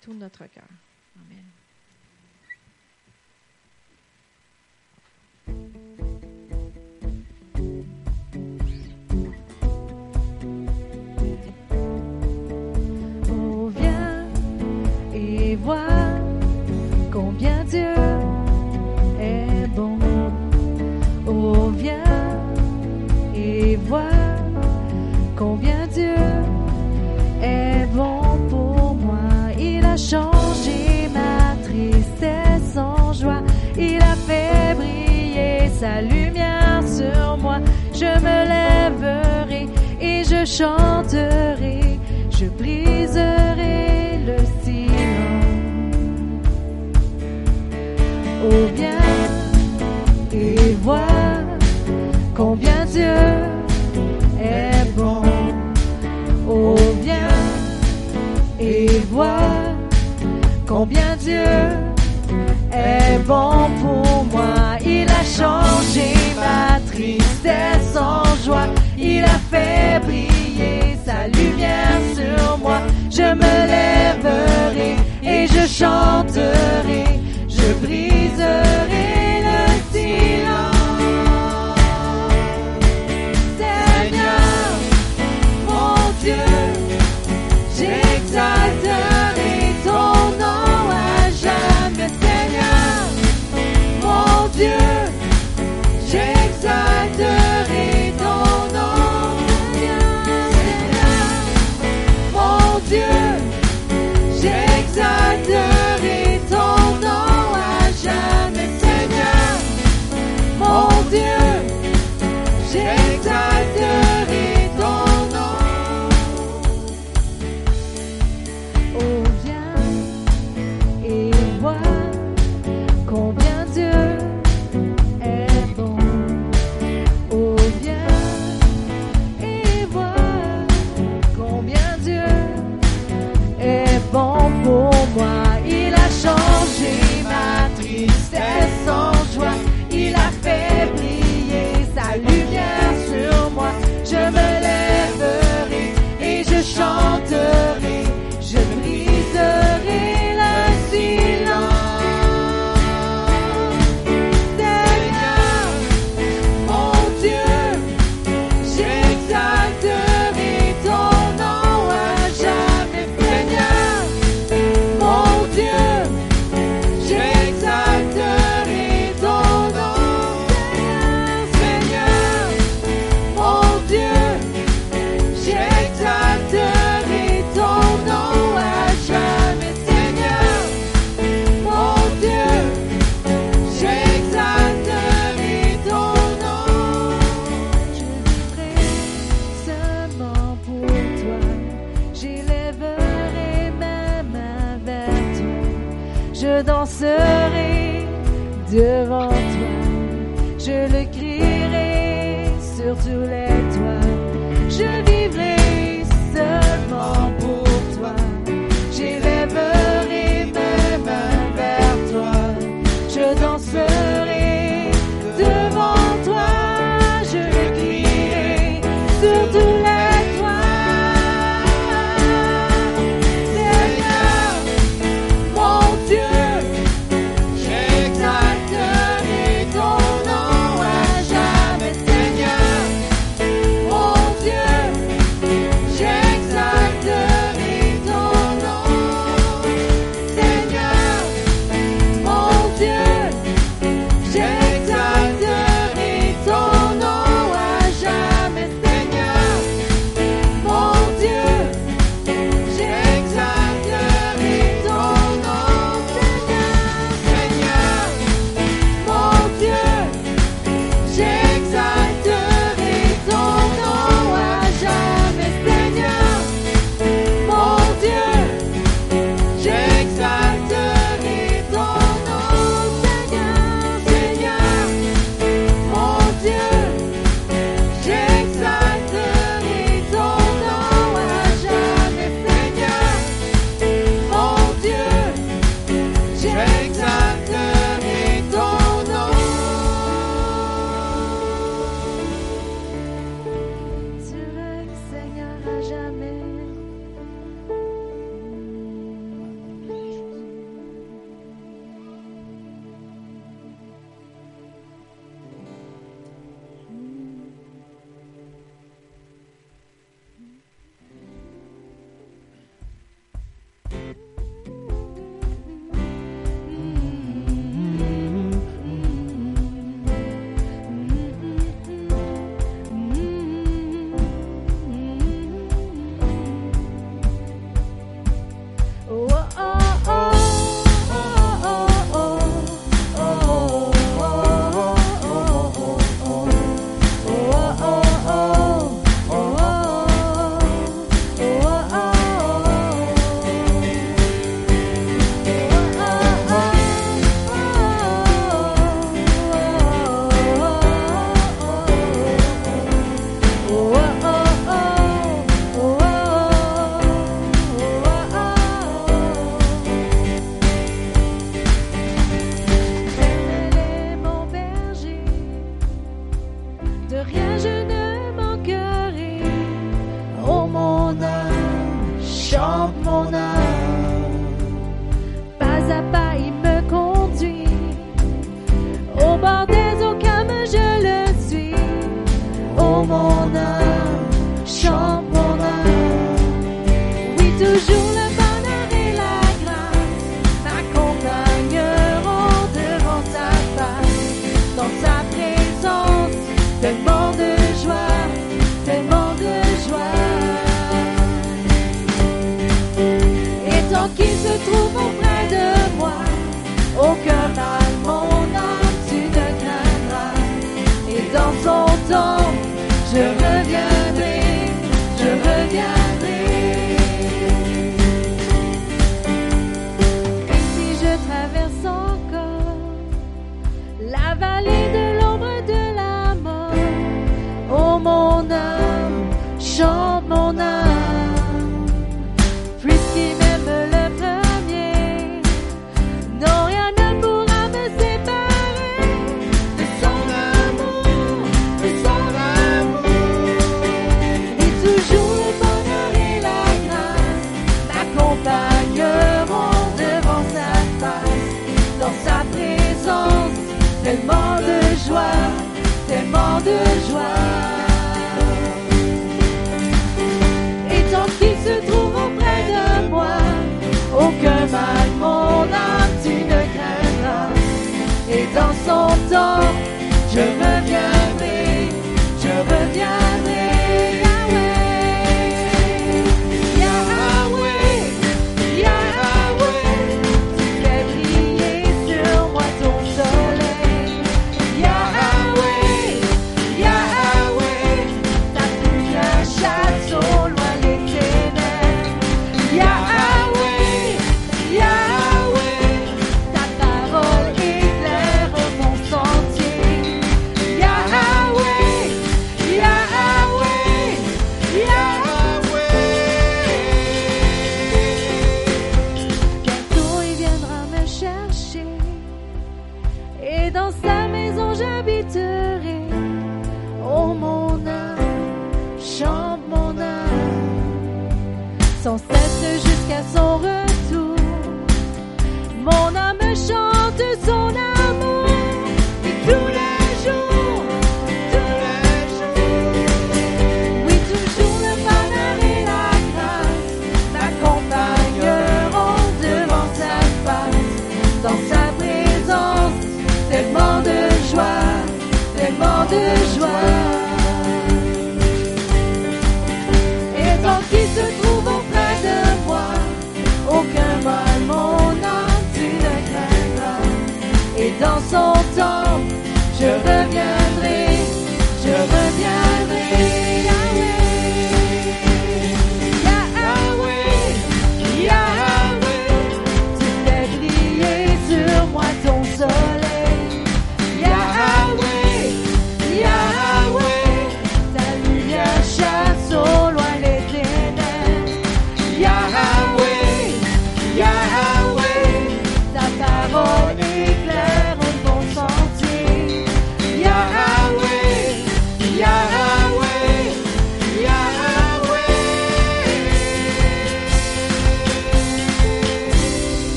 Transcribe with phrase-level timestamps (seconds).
[0.00, 0.68] tout notre cœur.
[1.16, 1.44] Amen.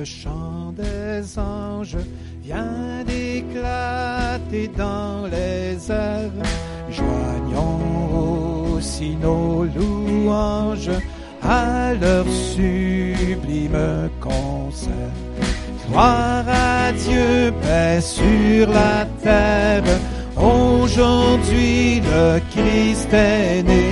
[0.00, 1.98] le chant des anges
[2.42, 6.40] vient d'éclater dans les airs.
[6.88, 10.96] Joignons aussi nos louanges
[11.42, 15.16] à leur sublime concert.
[15.86, 19.84] Gloire à Dieu, paix sur la terre.
[20.34, 23.90] Aujourd'hui le Christ est né.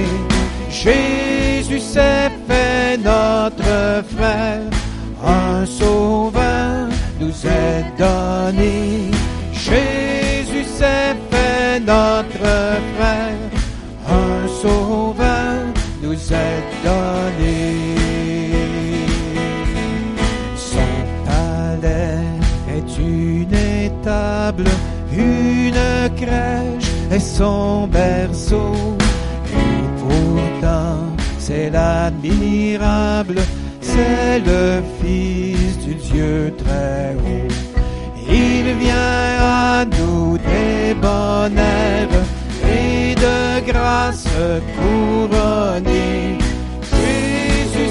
[0.71, 4.63] Jésus s'est fait notre frère
[7.47, 9.11] est donné.
[9.53, 12.51] Jésus s'est fait notre
[12.97, 13.51] frère,
[14.09, 15.61] un sauveur
[16.03, 17.57] nous est donné.
[20.57, 20.95] Son
[21.27, 22.25] palais
[22.77, 24.69] est une étable,
[25.13, 28.97] une crèche et son berceau.
[29.53, 31.01] Et pourtant,
[31.39, 33.41] c'est l'admirable,
[33.81, 37.49] c'est le Fils du Dieu très haut.
[38.31, 41.59] Il vient à nous des bonnes
[42.65, 44.29] et de grâce
[44.77, 46.37] couronnées.
[46.93, 47.91] Jésus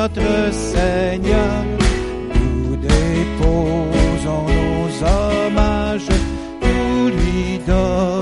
[0.00, 1.64] notre Seigneur.
[2.34, 6.08] Nous déposons nos hommages,
[6.62, 8.19] nous lui donnons.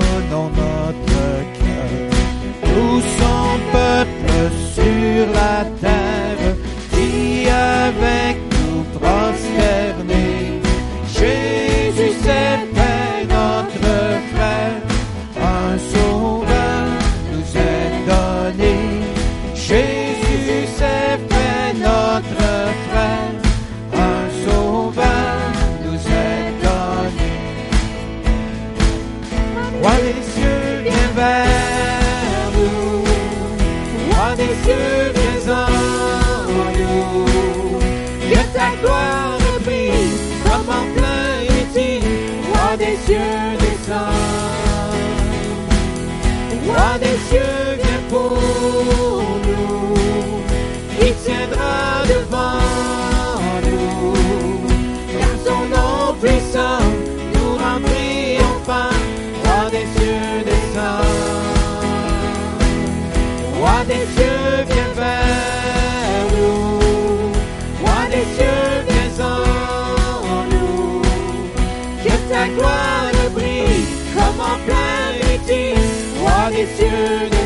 [76.99, 77.38] Seigneur.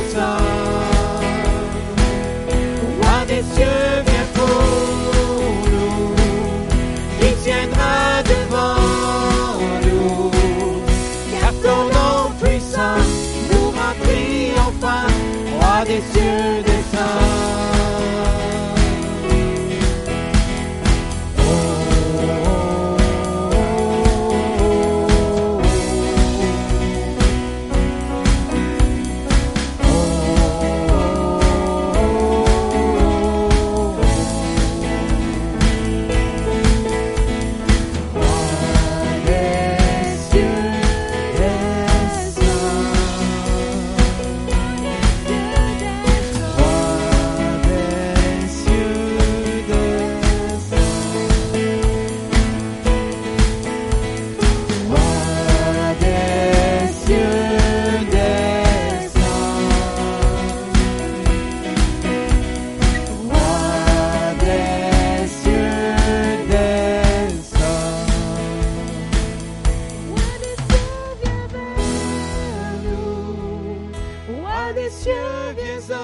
[75.04, 76.02] cieux, viens en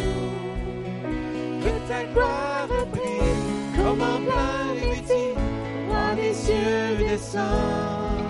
[0.00, 0.30] nous.
[1.62, 3.38] Que ta gloire brille
[3.76, 5.24] comme un plein de midi.
[5.88, 8.20] Roi des cieux, descends.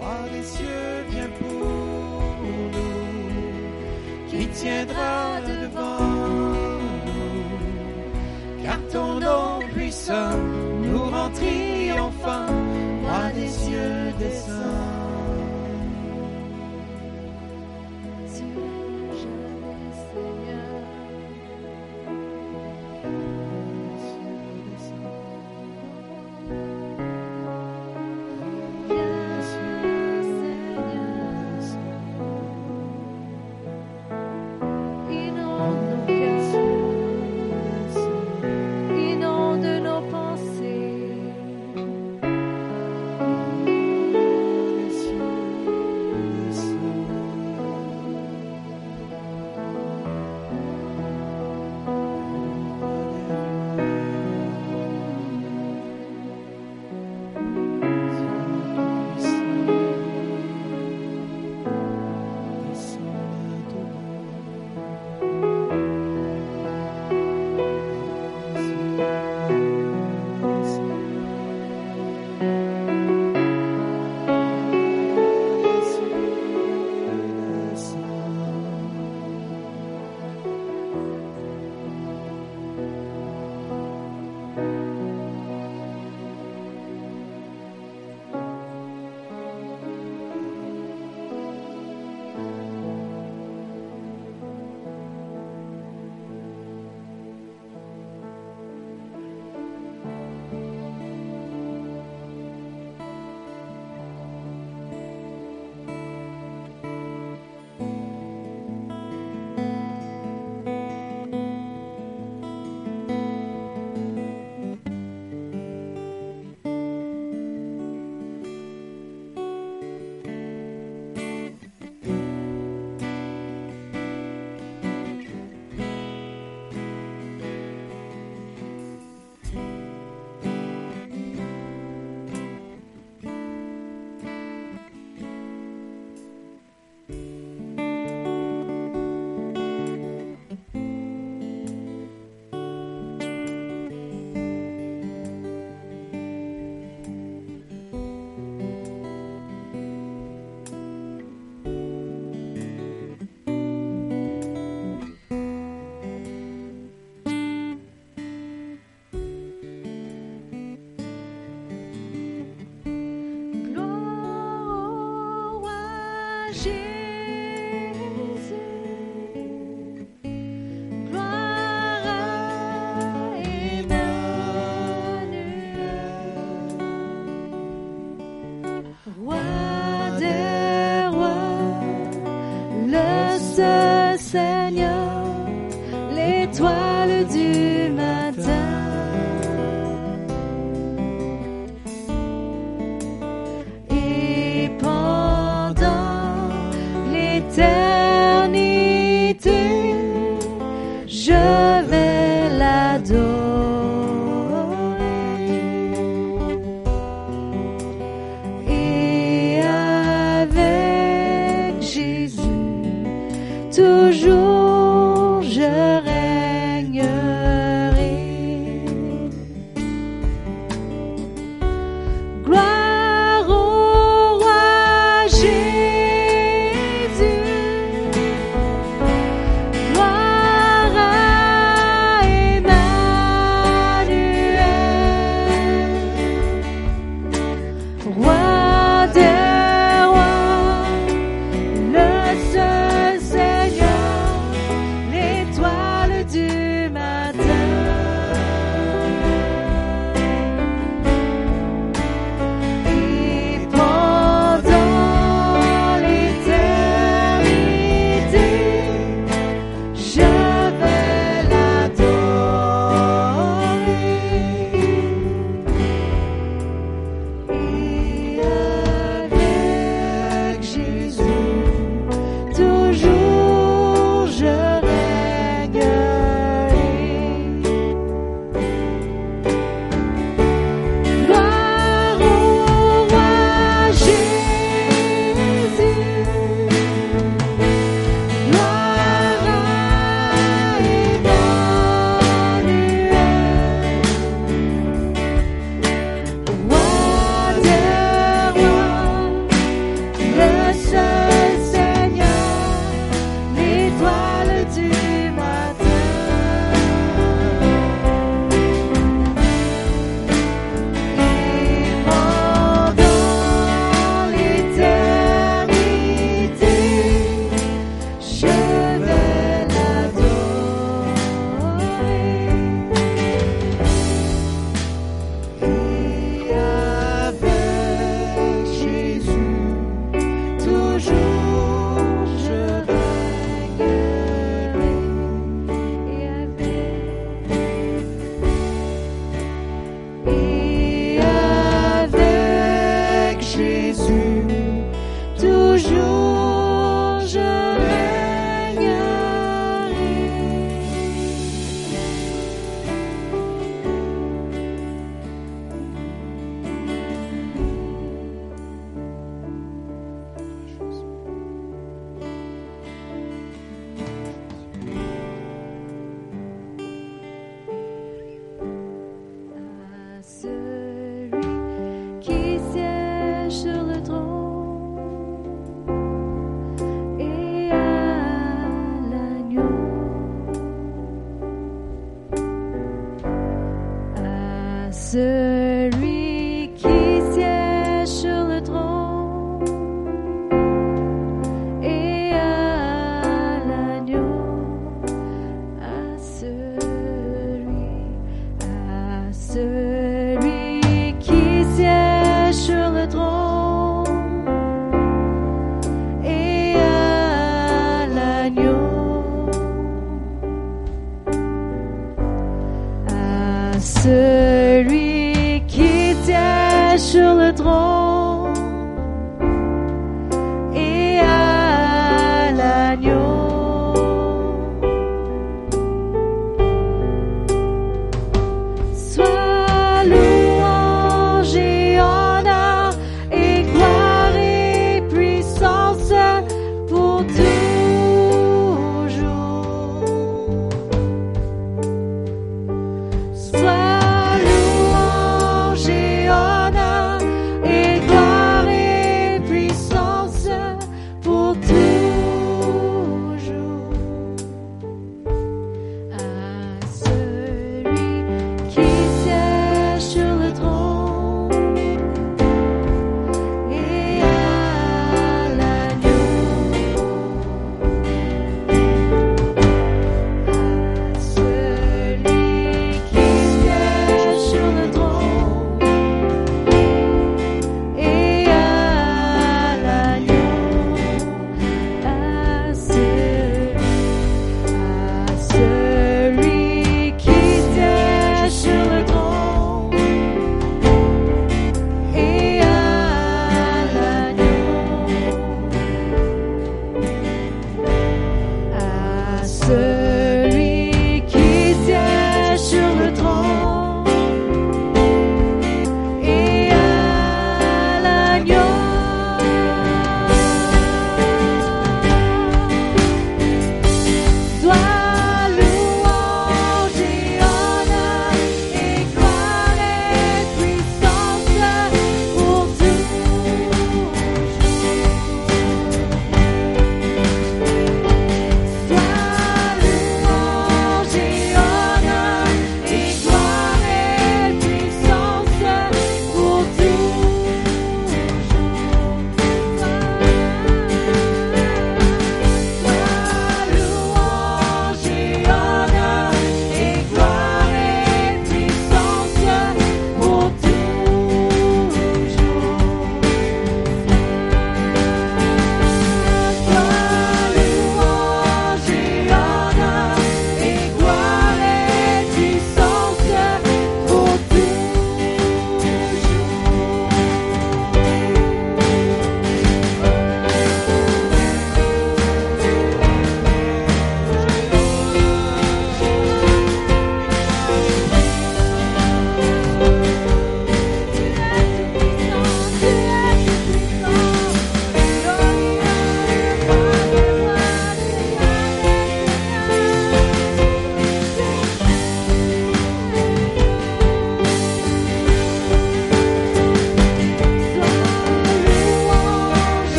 [0.00, 1.66] Roi des cieux, viens pour
[2.44, 2.70] nous.
[4.28, 5.18] Qui tiendra
[5.52, 6.80] devant nous?
[8.62, 10.36] Car ton nom puissant
[10.82, 12.50] nous rend triomphant.
[13.04, 14.89] Roi des cieux, descends.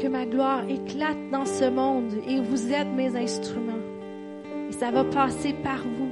[0.00, 3.84] Que ma gloire éclate dans ce monde et vous êtes mes instruments.
[4.68, 6.10] Et ça va passer par vous.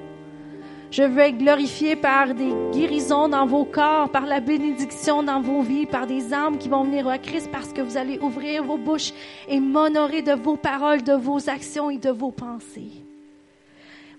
[0.91, 5.63] Je veux être glorifié par des guérisons dans vos corps, par la bénédiction dans vos
[5.63, 8.79] vies, par des âmes qui vont venir à Christ parce que vous allez ouvrir vos
[8.79, 9.13] bouches
[9.49, 13.05] et m'honorer de vos paroles, de vos actions et de vos pensées.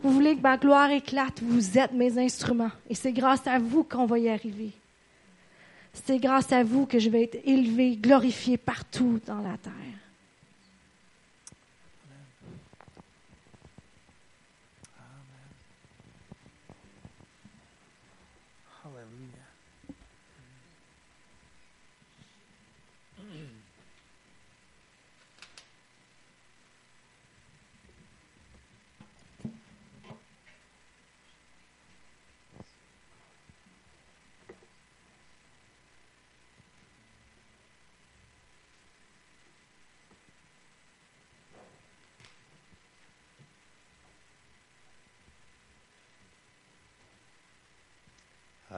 [0.01, 2.71] Vous voulez que ma gloire éclate, vous êtes mes instruments.
[2.89, 4.71] Et c'est grâce à vous qu'on va y arriver.
[5.93, 9.73] C'est grâce à vous que je vais être élevé, glorifié partout dans la terre.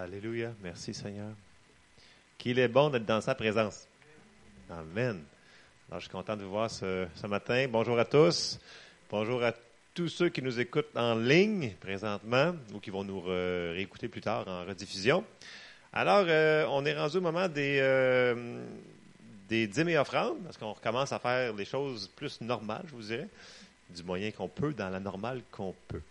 [0.01, 0.51] Alléluia.
[0.63, 1.29] Merci Seigneur.
[2.39, 3.87] Qu'il est bon d'être dans sa présence.
[4.67, 5.21] Amen.
[5.87, 7.67] Alors, je suis content de vous voir ce, matin.
[7.69, 8.59] Bonjour à tous.
[9.11, 9.53] Bonjour à
[9.93, 14.47] tous ceux qui nous écoutent en ligne présentement ou qui vont nous réécouter plus tard
[14.47, 15.23] en rediffusion.
[15.93, 18.65] Alors, euh, on est rendu au moment des, euh,
[19.47, 23.03] des dîmes et offrandes, parce qu'on recommence à faire les choses plus normales, je vous
[23.03, 23.27] dirais,
[23.87, 26.01] du moyen qu'on peut, dans la normale qu'on peut.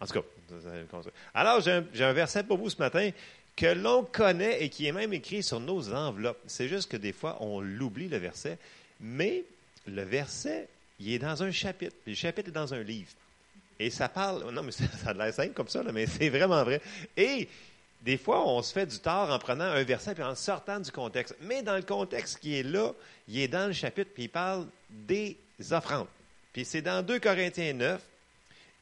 [0.00, 0.26] En tout cas,
[1.34, 3.10] alors j'ai un, verset pour vous ce matin
[3.54, 6.40] que l'on connaît et qui est même écrit sur nos enveloppes.
[6.46, 8.58] C'est juste que des fois, on l'oublie, le verset,
[9.00, 9.44] mais
[9.86, 11.94] le verset, il est dans un chapitre.
[12.06, 13.10] Le chapitre est dans un livre.
[13.78, 16.30] Et ça parle, non mais ça, ça a l'air simple comme ça, là, mais c'est
[16.30, 16.80] vraiment vrai.
[17.16, 17.48] Et
[18.02, 20.90] des fois, on se fait du tort en prenant un verset puis en sortant du
[20.90, 21.36] contexte.
[21.42, 22.92] Mais dans le contexte qui est là,
[23.28, 25.36] il est dans le chapitre puis il parle des
[25.70, 26.06] offrandes.
[26.52, 28.00] Puis c'est dans 2 Corinthiens 9.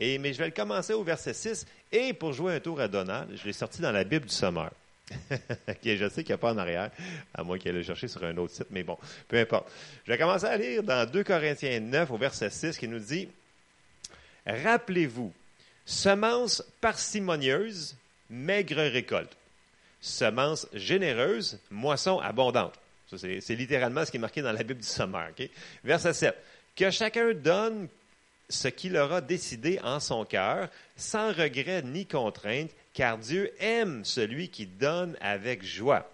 [0.01, 1.67] Mais je vais le commencer au verset 6.
[1.93, 4.71] Et pour jouer un tour à Donald, je l'ai sorti dans la Bible du Sommeur.
[5.85, 6.91] je sais qu'il n'y a pas en arrière,
[7.35, 9.71] à moins qu'elle le chercher sur un autre site, mais bon, peu importe.
[10.05, 13.29] Je vais commencer à lire dans 2 Corinthiens 9 au verset 6 qui nous dit
[14.47, 15.33] Rappelez-vous,
[15.85, 17.97] semence parcimonieuse,
[18.31, 19.35] maigre récolte.
[20.01, 22.75] Semence généreuse, moisson abondante.
[23.17, 25.31] C'est, littéralement ce qui est marqué dans la Bible du Sommeur.
[25.31, 25.49] ok?
[25.83, 26.37] Verset 7.
[26.77, 27.89] Que chacun donne
[28.49, 34.49] ce qu'il aura décidé en son cœur, sans regret ni contrainte, car Dieu aime celui
[34.49, 36.11] qui donne avec joie.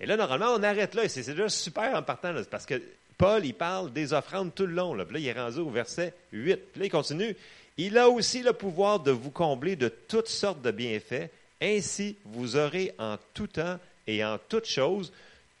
[0.00, 2.80] Et là, normalement, on arrête là, et c'est déjà super en partant, parce que
[3.16, 4.94] Paul, il parle des offrandes tout le long.
[4.94, 6.56] Là, là il est rendu au verset 8.
[6.72, 7.36] Puis là, il continue.
[7.76, 11.30] Il a aussi le pouvoir de vous combler de toutes sortes de bienfaits.
[11.60, 15.12] Ainsi, vous aurez en tout temps et en toutes choses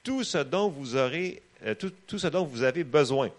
[0.04, 3.30] tout ce dont vous aurez, euh, tout ce dont vous avez besoin.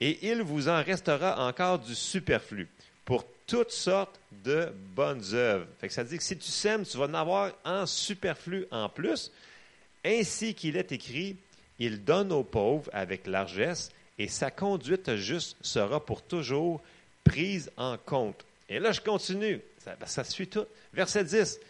[0.00, 2.68] Et il vous en restera encore du superflu
[3.04, 5.66] pour toutes sortes de bonnes œuvres.
[5.80, 8.88] Fait que ça dit que si tu sèmes, tu vas en avoir en superflu en
[8.88, 9.30] plus.
[10.04, 11.36] Ainsi qu'il est écrit,
[11.78, 16.82] il donne aux pauvres avec largesse, et sa conduite juste sera pour toujours
[17.24, 18.44] prise en compte.
[18.68, 19.60] Et là, je continue.
[19.78, 20.64] Ça, ça suit tout.
[20.92, 21.60] Verset 10.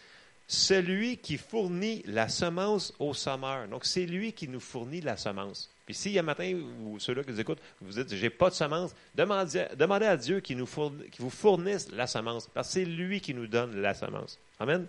[0.47, 3.67] Celui qui fournit la semence au sommeur.
[3.67, 5.69] Donc, c'est lui qui nous fournit la semence.
[5.87, 6.53] Puis si, a matin,
[6.99, 10.57] ceux-là qui nous écoutent, vous dites, j'ai pas de semence, demandez, demandez à Dieu qu'il
[10.57, 12.47] nous fourni- qu'il vous fournisse la semence.
[12.53, 14.37] Parce que c'est lui qui nous donne la semence.
[14.59, 14.85] Amen.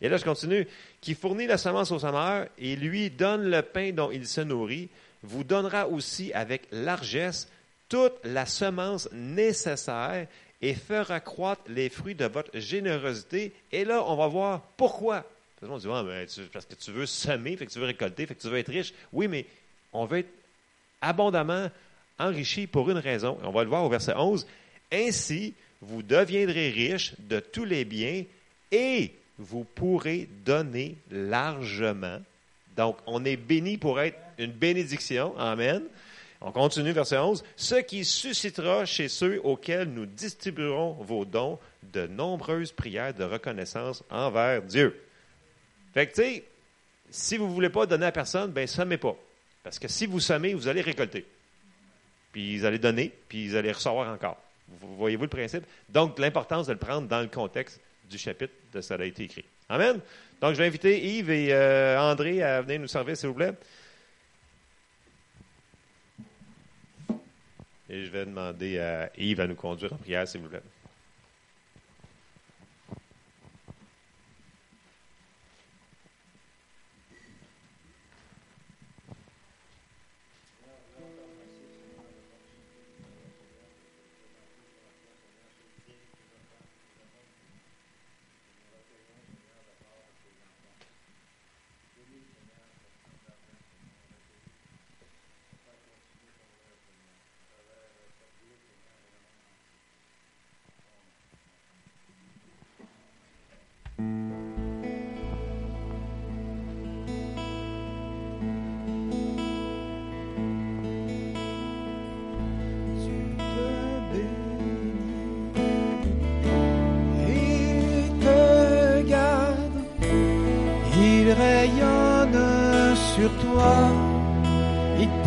[0.00, 0.68] Et là, je continue.
[1.00, 4.90] Qui fournit la semence au sommeur et lui donne le pain dont il se nourrit,
[5.22, 7.48] vous donnera aussi avec largesse
[7.88, 10.26] toute la semence nécessaire
[10.60, 13.52] et fera croître les fruits de votre générosité.
[13.72, 15.24] Et là, on va voir pourquoi.
[15.58, 18.34] Qu'on dit, Ouais, mais parce que tu veux semer, fait que tu veux récolter, fait
[18.34, 18.92] que tu veux être riche.
[19.12, 19.46] Oui, mais
[19.92, 20.32] on veut être
[21.00, 21.70] abondamment
[22.18, 23.38] enrichi pour une raison.
[23.42, 24.46] On va le voir au verset 11.
[24.92, 28.24] Ainsi, vous deviendrez riches de tous les biens
[28.72, 32.18] et vous pourrez donner largement.
[32.76, 35.36] Donc, on est béni pour être une bénédiction.
[35.38, 35.82] Amen.
[36.40, 37.44] On continue, verset 11.
[37.56, 44.04] Ce qui suscitera chez ceux auxquels nous distribuerons vos dons de nombreuses prières de reconnaissance
[44.10, 45.00] envers Dieu.
[45.94, 46.44] Fait que, tu sais,
[47.10, 49.16] si vous ne voulez pas donner à personne, ben semez pas.
[49.68, 51.26] Parce que si vous semez, vous allez récolter.
[52.32, 54.38] Puis vous allez donner, puis vous allez recevoir encore.
[54.66, 55.64] Vous- Voyez-vous le principe?
[55.90, 57.78] Donc, l'importance de le prendre dans le contexte
[58.08, 59.44] du chapitre de ça a été écrit.
[59.68, 60.00] Amen?
[60.40, 63.52] Donc, je vais inviter Yves et euh, André à venir nous servir, s'il vous plaît.
[67.90, 70.62] Et je vais demander à Yves à nous conduire en prière, s'il vous plaît.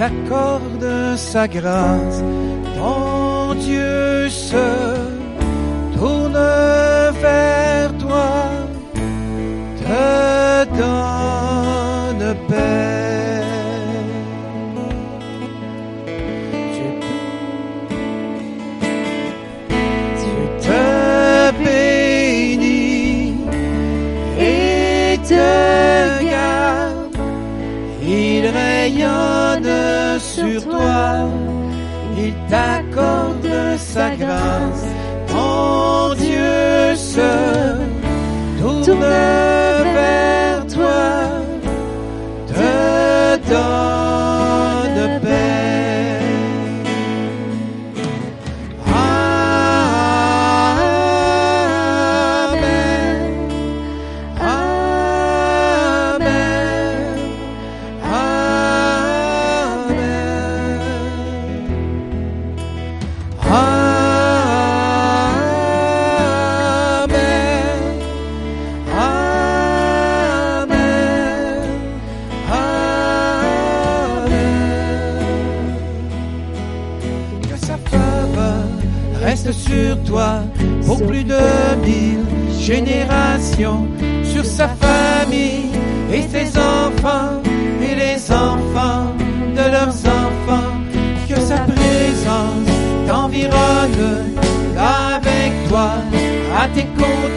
[0.02, 2.24] T'accorde sa grâce.
[2.76, 4.91] Ton Dieu se
[33.94, 34.81] t'accorde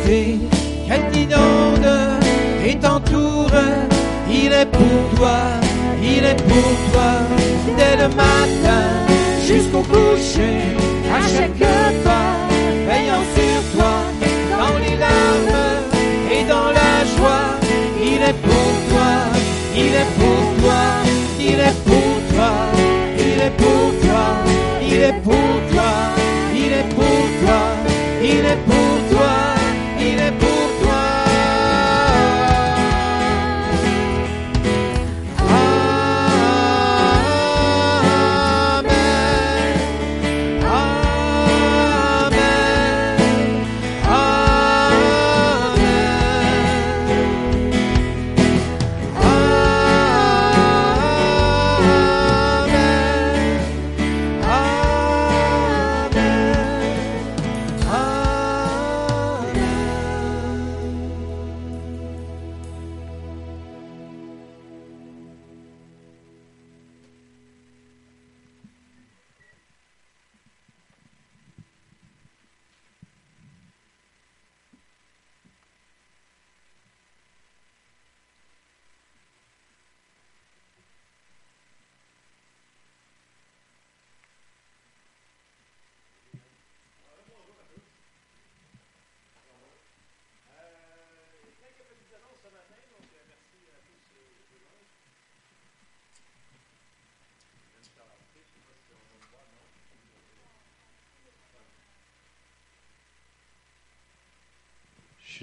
[0.04, 0.38] côtés,
[0.86, 2.20] qu'elle t'inonde
[2.66, 3.50] et t'entoure.
[4.30, 5.36] Il est pour toi,
[6.02, 7.12] il est pour toi,
[7.76, 8.82] dès le matin
[9.46, 10.76] jusqu'au coucher,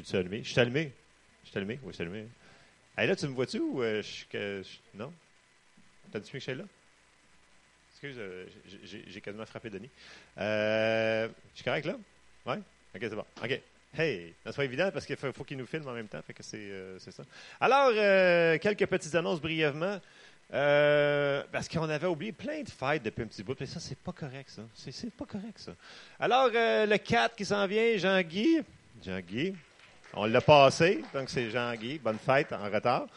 [0.03, 0.43] Je suis allumé.
[0.43, 0.91] Je suis allumé.
[1.43, 1.79] Je suis allumé.
[1.83, 2.25] Oui, je suis allumé.
[2.97, 4.27] Là, tu me vois-tu ou euh, je suis
[4.93, 5.11] Non?
[6.11, 6.63] T'as dit que je suis là?
[7.93, 8.45] Excuse, euh,
[8.83, 9.89] j'ai- quasiment frappé Denis.
[10.37, 11.95] Euh, je suis correct là?
[12.47, 12.55] Oui?
[12.95, 13.25] Ok, c'est bon.
[13.43, 13.61] Ok.
[13.97, 14.33] Hey!
[14.43, 16.21] Ça pas évident parce qu'il faut, qu'il nous filme en même temps.
[16.25, 17.23] Fait que c'est ça.
[17.59, 17.91] Alors,
[18.59, 19.99] quelques petites annonces brièvement.
[20.49, 23.55] Parce qu'on avait oublié plein de fêtes depuis un petit bout.
[23.59, 24.63] Mais ça, c'est pas correct, ça.
[24.75, 25.73] C'est- pas correct, ça.
[26.19, 28.61] Alors, le 4 qui s'en vient, Jean-Guy.
[29.03, 29.53] Jean-Guy.
[30.13, 31.99] On l'a passé, donc c'est Jean-Guy.
[31.99, 33.07] Bonne fête en retard.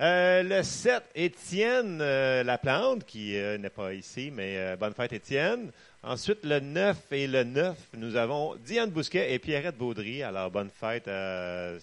[0.00, 5.70] Euh, le 7, Étienne euh, Laplante, qui euh, n'est pas ici, mais bonne fête, Étienne.
[6.02, 10.22] Ensuite, le 9 et le 9, nous avons Diane Bousquet et Pierrette Baudry.
[10.22, 11.10] Alors, bonne fête.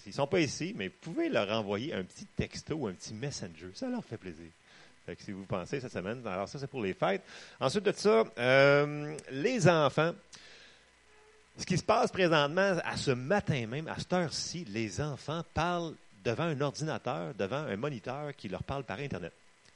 [0.06, 3.14] ils sont pas ici, mais vous pouvez leur envoyer un petit texto ou un petit
[3.14, 3.70] messenger.
[3.74, 4.50] Ça leur fait plaisir.
[5.06, 7.22] Fait si vous pensez cette semaine, alors ça, c'est pour les fêtes.
[7.60, 8.24] Ensuite de ça,
[9.30, 10.14] les enfants.
[11.56, 15.94] Ce qui se passe présentement, à ce matin même, à cette heure-ci, les enfants parlent
[16.24, 19.32] devant un ordinateur, devant un moniteur qui leur parle par Internet.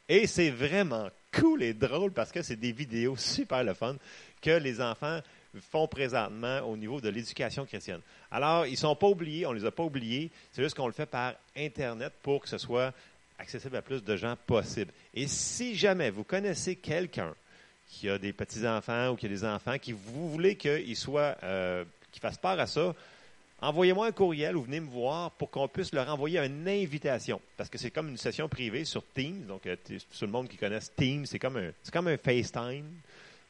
[0.08, 3.96] Et c'est vraiment cool et drôle parce que c'est des vidéos super le fun
[4.40, 5.20] que les enfants
[5.70, 8.00] font présentement au niveau de l'éducation chrétienne.
[8.30, 10.86] Alors, ils ne sont pas oubliés, on ne les a pas oubliés, c'est juste qu'on
[10.86, 12.92] le fait par Internet pour que ce soit
[13.38, 14.92] accessible à plus de gens possible.
[15.14, 17.34] Et si jamais vous connaissez quelqu'un
[17.88, 21.84] qui a des petits-enfants ou qui a des enfants, qui vous voulez qu'ils soient, euh,
[22.12, 22.94] qu'ils fassent part à ça,
[23.60, 27.40] envoyez-moi un courriel ou venez me voir pour qu'on puisse leur envoyer une invitation.
[27.56, 29.46] Parce que c'est comme une session privée sur Teams.
[29.46, 32.86] Donc, euh, tout le monde qui connaisse Teams, c'est comme un, c'est comme un FaceTime.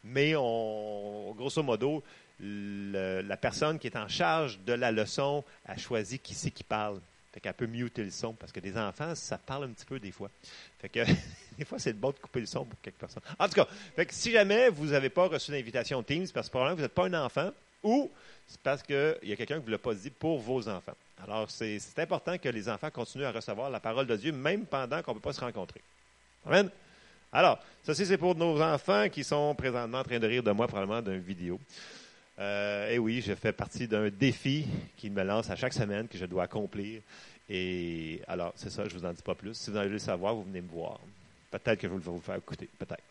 [0.04, 2.02] Mais on, grosso modo,
[2.40, 7.00] la personne qui est en charge de la leçon a choisi qui c'est qui parle.
[7.32, 8.32] Fait qu'elle peut muter le son.
[8.32, 10.30] Parce que des enfants, ça parle un petit peu des fois.
[10.78, 11.00] Fait que
[11.58, 13.22] des fois, c'est bon de couper le son pour quelques personnes.
[13.38, 13.66] En tout cas,
[14.10, 17.24] si jamais vous n'avez pas reçu l'invitation Teams, parce que probablement vous n'êtes pas un
[17.24, 17.50] enfant,
[17.82, 18.10] ou
[18.46, 20.96] c'est parce qu'il y a quelqu'un qui ne vous l'a pas dit pour vos enfants.
[21.22, 25.02] Alors, c'est important que les enfants continuent à recevoir la parole de Dieu, même pendant
[25.02, 25.80] qu'on ne peut pas se rencontrer.
[26.44, 26.70] Amen.
[27.32, 30.66] Alors, ceci, c'est pour nos enfants qui sont présentement en train de rire de moi,
[30.66, 31.60] probablement d'une vidéo.
[32.38, 36.18] Euh, et oui, je fais partie d'un défi qui me lance à chaque semaine que
[36.18, 37.00] je dois accomplir.
[37.48, 39.54] Et alors, c'est ça, je ne vous en dis pas plus.
[39.54, 41.00] Si vous voulez le savoir, vous venez me voir.
[41.58, 42.68] Peut-être que je vais vous faire écouter.
[42.78, 43.02] Peut-être.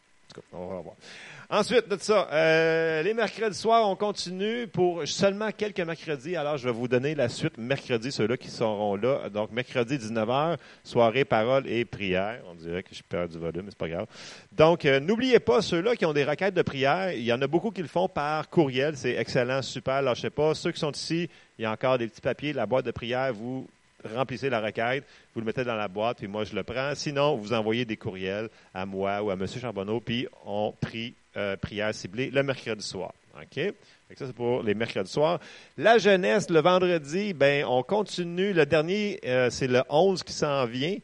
[1.47, 6.35] Ensuite de ça, euh, les mercredis soirs, on continue pour seulement quelques mercredis.
[6.35, 9.29] Alors, je vais vous donner la suite mercredi, ceux-là qui seront là.
[9.29, 12.41] Donc, mercredi 19h, soirée, parole et prière.
[12.49, 14.07] On dirait que je perds du volume, mais c'est pas grave.
[14.51, 17.11] Donc, euh, n'oubliez pas ceux-là qui ont des requêtes de prière.
[17.11, 18.97] Il y en a beaucoup qui le font par courriel.
[18.97, 20.01] C'est excellent, super.
[20.01, 20.55] Lâchez pas.
[20.55, 21.29] Ceux qui sont ici,
[21.59, 22.53] il y a encore des petits papiers.
[22.53, 23.67] La boîte de prière, vous
[24.13, 26.93] remplissez la requête, vous le mettez dans la boîte, puis moi, je le prends.
[26.95, 29.47] Sinon, vous envoyez des courriels à moi ou à M.
[29.47, 33.13] Charbonneau, puis on prie euh, prière ciblée le mercredi soir.
[33.35, 33.73] OK?
[34.15, 35.39] Ça, c'est pour les mercredis soirs.
[35.77, 38.53] La jeunesse, le vendredi, ben, on continue.
[38.53, 40.95] Le dernier, euh, c'est le 11 qui s'en vient.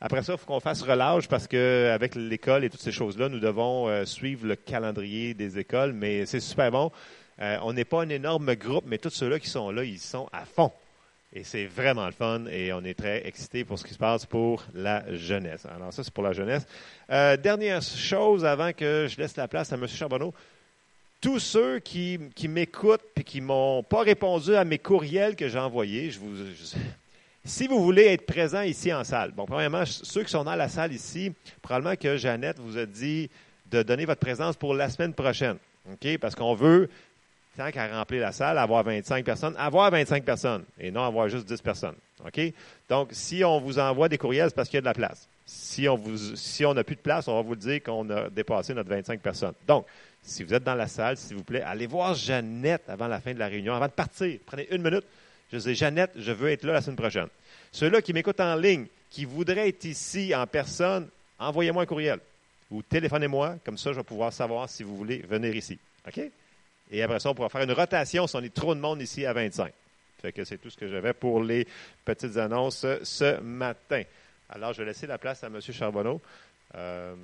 [0.00, 3.28] Après ça, il faut qu'on fasse relâche parce que avec l'école et toutes ces choses-là,
[3.28, 6.92] nous devons euh, suivre le calendrier des écoles, mais c'est super bon.
[7.62, 10.44] On n'est pas un énorme groupe, mais tous ceux-là qui sont là, ils sont à
[10.44, 10.70] fond.
[11.32, 14.26] Et c'est vraiment le fun et on est très excités pour ce qui se passe
[14.26, 15.64] pour la jeunesse.
[15.66, 16.66] Alors ça, c'est pour la jeunesse.
[17.10, 19.86] Euh, dernière chose avant que je laisse la place à M.
[19.86, 20.34] Charbonneau.
[21.20, 25.58] Tous ceux qui, qui m'écoutent et qui m'ont pas répondu à mes courriels que j'ai
[25.58, 26.34] envoyés, je vous,
[27.44, 30.68] si vous voulez être présent ici en salle, bon, premièrement, ceux qui sont dans la
[30.68, 33.30] salle ici, probablement que Jeannette vous a dit
[33.66, 35.56] de donner votre présence pour la semaine prochaine.
[35.90, 36.18] OK?
[36.18, 36.90] Parce qu'on veut,
[37.56, 41.46] tant qu'à remplir la salle, avoir 25 personnes, avoir 25 personnes et non avoir juste
[41.46, 41.96] 10 personnes.
[42.24, 42.40] OK?
[42.88, 45.28] Donc, si on vous envoie des courriels, c'est parce qu'il y a de la place.
[45.46, 48.30] Si on vous, si on n'a plus de place, on va vous dire qu'on a
[48.30, 49.54] dépassé notre 25 personnes.
[49.66, 49.86] Donc,
[50.22, 53.32] si vous êtes dans la salle, s'il vous plaît, allez voir Jeannette avant la fin
[53.32, 54.38] de la réunion, avant de partir.
[54.46, 55.04] Prenez une minute.
[55.52, 57.26] Je dis, Jeannette, je veux être là la semaine prochaine.
[57.72, 62.20] Ceux-là qui m'écoutent en ligne, qui voudraient être ici en personne, envoyez-moi un courriel
[62.70, 63.56] ou téléphonez-moi.
[63.64, 65.78] Comme ça, je vais pouvoir savoir si vous voulez venir ici.
[66.06, 66.20] OK?
[66.90, 69.24] Et après ça, on pourra faire une rotation si on est trop de monde ici
[69.24, 69.72] à 25.
[70.20, 71.66] Fait que c'est tout ce que j'avais pour les
[72.04, 74.02] petites annonces ce matin.
[74.48, 75.60] Alors, je vais laisser la place à M.
[75.60, 76.20] Charbonneau.
[76.74, 77.14] Euh,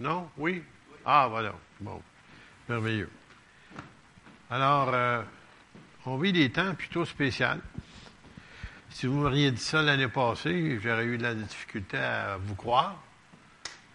[0.00, 0.30] Non?
[0.38, 0.62] Oui?
[1.04, 1.52] Ah, voilà.
[1.80, 2.02] Bon.
[2.68, 3.10] Merveilleux.
[4.50, 5.22] Alors, euh,
[6.06, 7.46] on vit des temps plutôt spéciaux.
[8.90, 12.96] Si vous m'auriez dit ça l'année passée, j'aurais eu de la difficulté à vous croire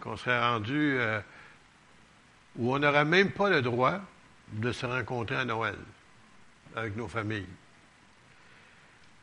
[0.00, 1.20] qu'on serait rendu euh,
[2.56, 4.00] où on n'aurait même pas le droit
[4.52, 5.76] de se rencontrer à Noël
[6.74, 7.46] avec nos familles.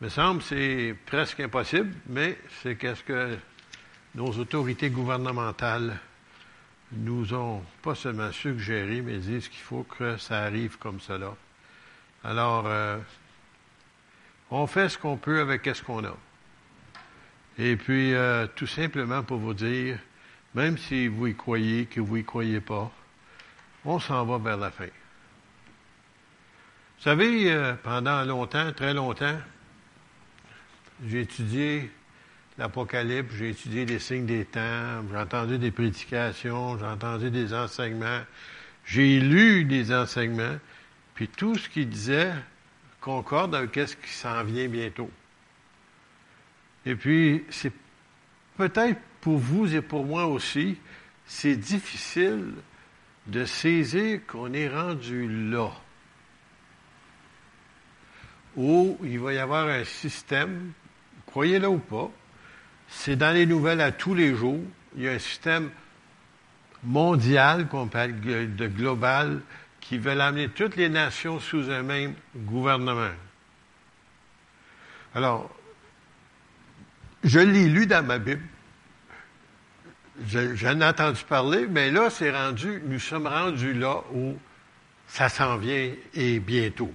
[0.02, 3.38] Il me semble que c'est presque impossible, mais c'est qu'est-ce que
[4.16, 5.98] nos autorités gouvernementales
[6.98, 11.36] nous ont pas seulement suggéré, mais disent qu'il faut que ça arrive comme cela.
[12.24, 12.98] Alors, euh,
[14.52, 16.16] on fait ce qu'on peut avec ce qu'on a.
[17.58, 19.98] Et puis, euh, tout simplement pour vous dire,
[20.56, 22.92] même si vous y croyez, que vous y croyez pas,
[23.86, 24.86] on s'en va vers la fin.
[24.86, 29.38] Vous savez, euh, pendant longtemps, très longtemps,
[31.06, 31.92] j'ai étudié
[32.58, 38.22] l'Apocalypse, j'ai étudié les signes des temps, j'ai entendu des prédications, j'ai entendu des enseignements,
[38.86, 40.58] j'ai lu des enseignements,
[41.16, 42.34] puis tout ce qu'il disait
[43.02, 45.10] concorde avec ce qui s'en vient bientôt.
[46.86, 47.74] Et puis, c'est
[48.58, 50.78] peut-être pour vous et pour moi aussi,
[51.26, 52.54] c'est difficile
[53.28, 55.72] de saisir qu'on est rendu là.
[58.56, 60.74] où il va y avoir un système,
[61.26, 62.12] croyez-le ou pas,
[62.96, 64.62] c'est dans les nouvelles à tous les jours,
[64.96, 65.70] il y a un système
[66.84, 69.42] mondial qu'on appelle de global
[69.82, 73.12] qui veut amener toutes les nations sous un même gouvernement.
[75.14, 75.54] Alors,
[77.24, 78.44] je l'ai lu dans ma Bible.
[80.26, 84.38] J'en ai entendu parler, mais là, c'est rendu, nous sommes rendus là où
[85.08, 86.94] ça s'en vient et bientôt.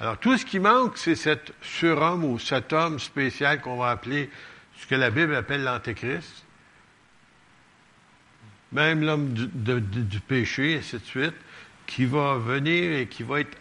[0.00, 4.30] Alors, tout ce qui manque, c'est cet surhomme ou cet homme spécial qu'on va appeler
[4.84, 6.44] ce que la Bible appelle l'Antéchrist.
[8.72, 11.34] Même l'homme du, péché, et ainsi de suite,
[11.86, 13.56] qui va venir et qui va être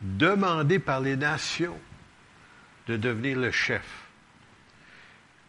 [0.00, 1.78] demandé par les nations
[2.86, 3.82] de devenir le chef.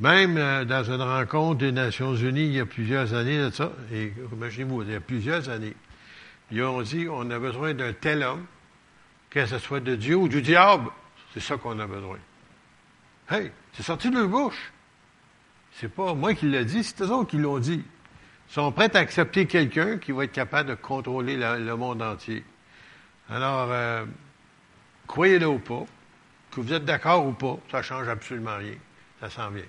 [0.02, 3.72] Même euh, dans une rencontre des Nations Unies il y a plusieurs années de ça,
[3.94, 5.76] et imaginez-vous, il y a plusieurs années,
[6.52, 8.46] ils ont dit on a besoin d'un tel homme,
[9.30, 10.90] que ce soit de Dieu ou du diable.
[11.34, 12.18] C'est ça qu'on a besoin.
[13.30, 14.74] Hey, c'est sorti de leur bouche.
[15.80, 17.84] C'est pas moi qui l'ai dit, c'est eux autres qui l'ont dit.
[18.50, 22.46] Ils sont prêts à accepter quelqu'un qui va être capable de contrôler le monde entier.
[23.30, 24.06] Alors, euh,
[25.06, 25.86] croyez-le ou pas,
[26.52, 28.76] que vous êtes d'accord ou pas, ça change absolument rien.
[29.20, 29.64] Ça s'en vient.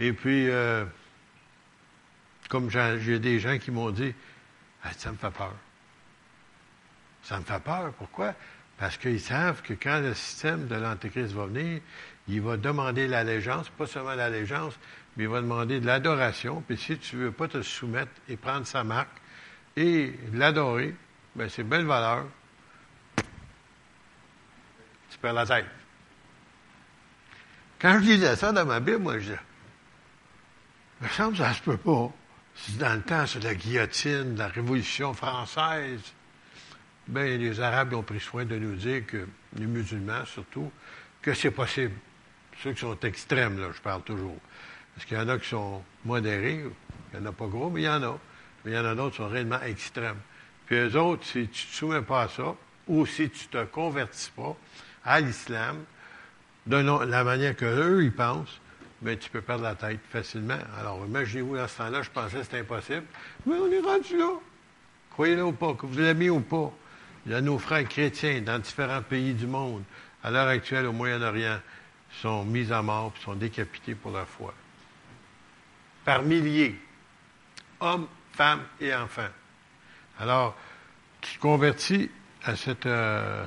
[0.00, 0.84] Et puis, euh,
[2.50, 4.12] comme j'ai des gens qui m'ont dit,
[4.96, 5.54] ça me fait peur.
[7.22, 7.92] Ça me fait peur.
[7.96, 8.34] Pourquoi?
[8.76, 11.80] Parce qu'ils savent que quand le système de l'Antéchrist va venir,
[12.28, 14.78] il va demander l'allégeance, pas seulement l'allégeance,
[15.16, 16.62] mais il va demander de l'adoration.
[16.66, 19.16] Puis si tu ne veux pas te soumettre et prendre sa marque
[19.76, 20.94] et l'adorer,
[21.34, 22.26] bien, c'est belle valeur.
[25.10, 25.66] Tu perds la tête.
[27.80, 29.40] Quand je disais ça dans ma Bible, moi, je disais,
[31.00, 32.12] il me semble que ça se peut pas.
[32.78, 36.00] Dans le temps, c'est la guillotine, la Révolution française.
[37.06, 39.26] Bien, les Arabes ont pris soin de nous dire que,
[39.56, 40.70] les musulmans surtout,
[41.22, 41.94] que c'est possible.
[42.62, 44.36] Ceux qui sont extrêmes, là, je parle toujours.
[44.94, 46.64] Parce qu'il y en a qui sont modérés,
[47.12, 48.18] il n'y en a pas gros, mais il y en a.
[48.64, 50.18] Mais il y en a d'autres qui sont réellement extrêmes.
[50.66, 52.54] Puis eux autres, si tu ne te soumets pas à ça,
[52.88, 54.56] ou si tu ne te convertis pas
[55.04, 55.84] à l'islam,
[56.66, 58.60] de la manière que eux, ils pensent,
[59.00, 60.58] mais tu peux perdre la tête facilement.
[60.78, 63.04] Alors, imaginez-vous, à ce temps-là, je pensais que c'était impossible.
[63.46, 64.32] Mais on est rendu là.
[65.12, 66.72] Croyez-le ou pas, que vous l'aimez ou pas.
[67.24, 69.82] Il y a nos frères chrétiens dans différents pays du monde,
[70.22, 71.58] à l'heure actuelle au Moyen-Orient,
[72.20, 74.54] sont mis à mort, sont décapités pour leur foi.
[76.04, 76.78] Par milliers.
[77.80, 79.28] Hommes, femmes et enfants.
[80.18, 80.56] Alors,
[81.20, 82.10] qui convertit
[82.44, 83.44] à cette euh,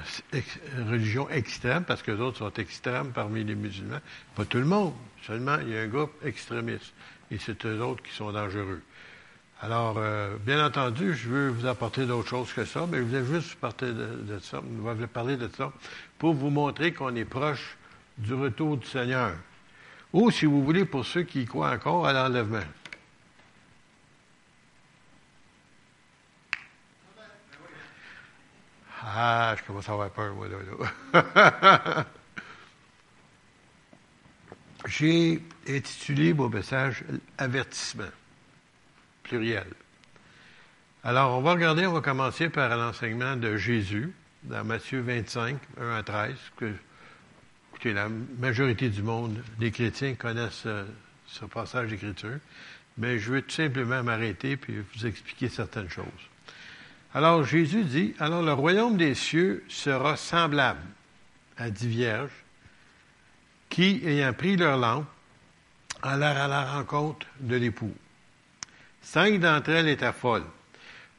[0.78, 3.99] religion extrême, parce que les autres sont extrêmes parmi les musulmans,
[4.36, 4.93] pas tout le monde,
[5.26, 6.93] seulement il y a un groupe extrémiste,
[7.30, 8.82] et c'est eux autres qui sont dangereux.
[9.62, 13.26] Alors, euh, bien entendu, je veux vous apporter d'autres choses que ça, mais je voulais
[13.26, 15.72] juste de ça, vous parler de ça,
[16.18, 17.78] pour vous montrer qu'on est proche
[18.18, 19.36] du retour du Seigneur.
[20.14, 22.59] Ou, si vous voulez, pour ceux qui croient encore, à l'enlèvement.
[29.03, 32.05] Ah, je commence à avoir peur, moi, là.
[34.88, 37.03] J'ai intitulé mon message
[37.38, 38.03] Avertissement,
[39.24, 39.68] pluriel.
[41.03, 45.95] Alors, on va regarder, on va commencer par l'enseignement de Jésus, dans Matthieu 25, 1
[45.95, 46.74] à 13, que
[47.89, 48.07] la
[48.39, 50.86] majorité du monde, des chrétiens, connaissent ce,
[51.27, 52.39] ce passage d'écriture,
[52.97, 56.05] mais je vais tout simplement m'arrêter puis vous expliquer certaines choses.
[57.13, 60.82] Alors Jésus dit, alors le royaume des cieux sera semblable
[61.57, 62.32] à dix vierges
[63.69, 65.07] qui, ayant pris leur lampe,
[66.01, 67.93] allèrent à la rencontre de l'époux.
[69.01, 70.45] Cinq d'entre elles étaient folles.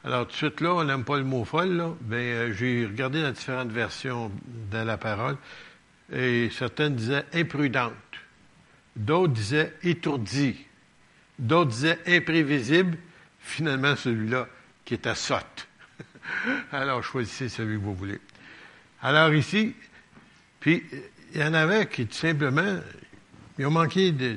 [0.04, 3.22] Alors, tout de suite là, on n'aime pas le mot folle, mais euh, j'ai regardé
[3.22, 4.32] dans différentes versions
[4.70, 5.36] de la parole,
[6.12, 7.92] et certaines disaient imprudentes,
[8.94, 10.66] d'autres disaient étourdies,
[11.38, 12.98] d'autres disaient imprévisibles,
[13.40, 14.46] finalement celui-là
[14.84, 15.68] qui était sotte.
[16.72, 18.20] Alors, choisissez celui que vous voulez.
[19.00, 19.74] Alors ici,
[20.60, 20.84] puis
[21.34, 22.78] il y en avait qui tout simplement,
[23.58, 24.36] ils ont manqué de.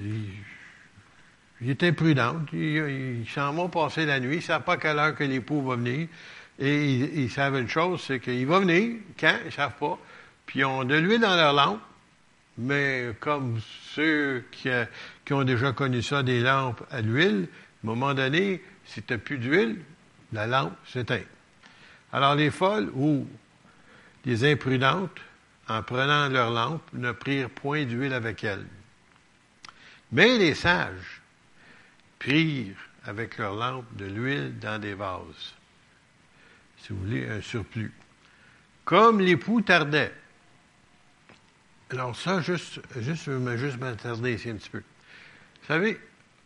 [1.62, 2.42] Ils étaient imprudents.
[2.52, 4.36] Ils s'en vont passer la nuit.
[4.36, 6.08] Ils ne savent pas quelle heure que l'époux va venir.
[6.60, 8.98] Et ils, savent une chose, c'est qu'il va venir.
[9.20, 9.36] Quand?
[9.44, 10.00] Ils ne savent pas.
[10.46, 11.82] Puis ils ont de l'huile dans leur lampe.
[12.58, 13.60] Mais comme
[13.94, 14.70] ceux qui,
[15.34, 19.20] ont déjà connu ça, des lampes à l'huile, à un moment donné, si tu n'as
[19.20, 19.82] plus d'huile,
[20.32, 21.24] la lampe s'éteint.
[22.14, 23.28] Alors les folles ou
[24.24, 25.20] les imprudentes,
[25.68, 28.66] en prenant leur lampe, ne prirent point d'huile avec elles.
[30.12, 31.22] Mais les sages
[32.20, 35.56] prirent avec leur lampe de l'huile dans des vases.
[36.78, 37.94] Si vous voulez, un surplus.
[38.86, 40.14] Comme l'époux tardait,
[41.92, 44.80] Alors ça, juste, juste, juste m'attarder ici un petit peu.
[44.80, 46.00] Vous savez,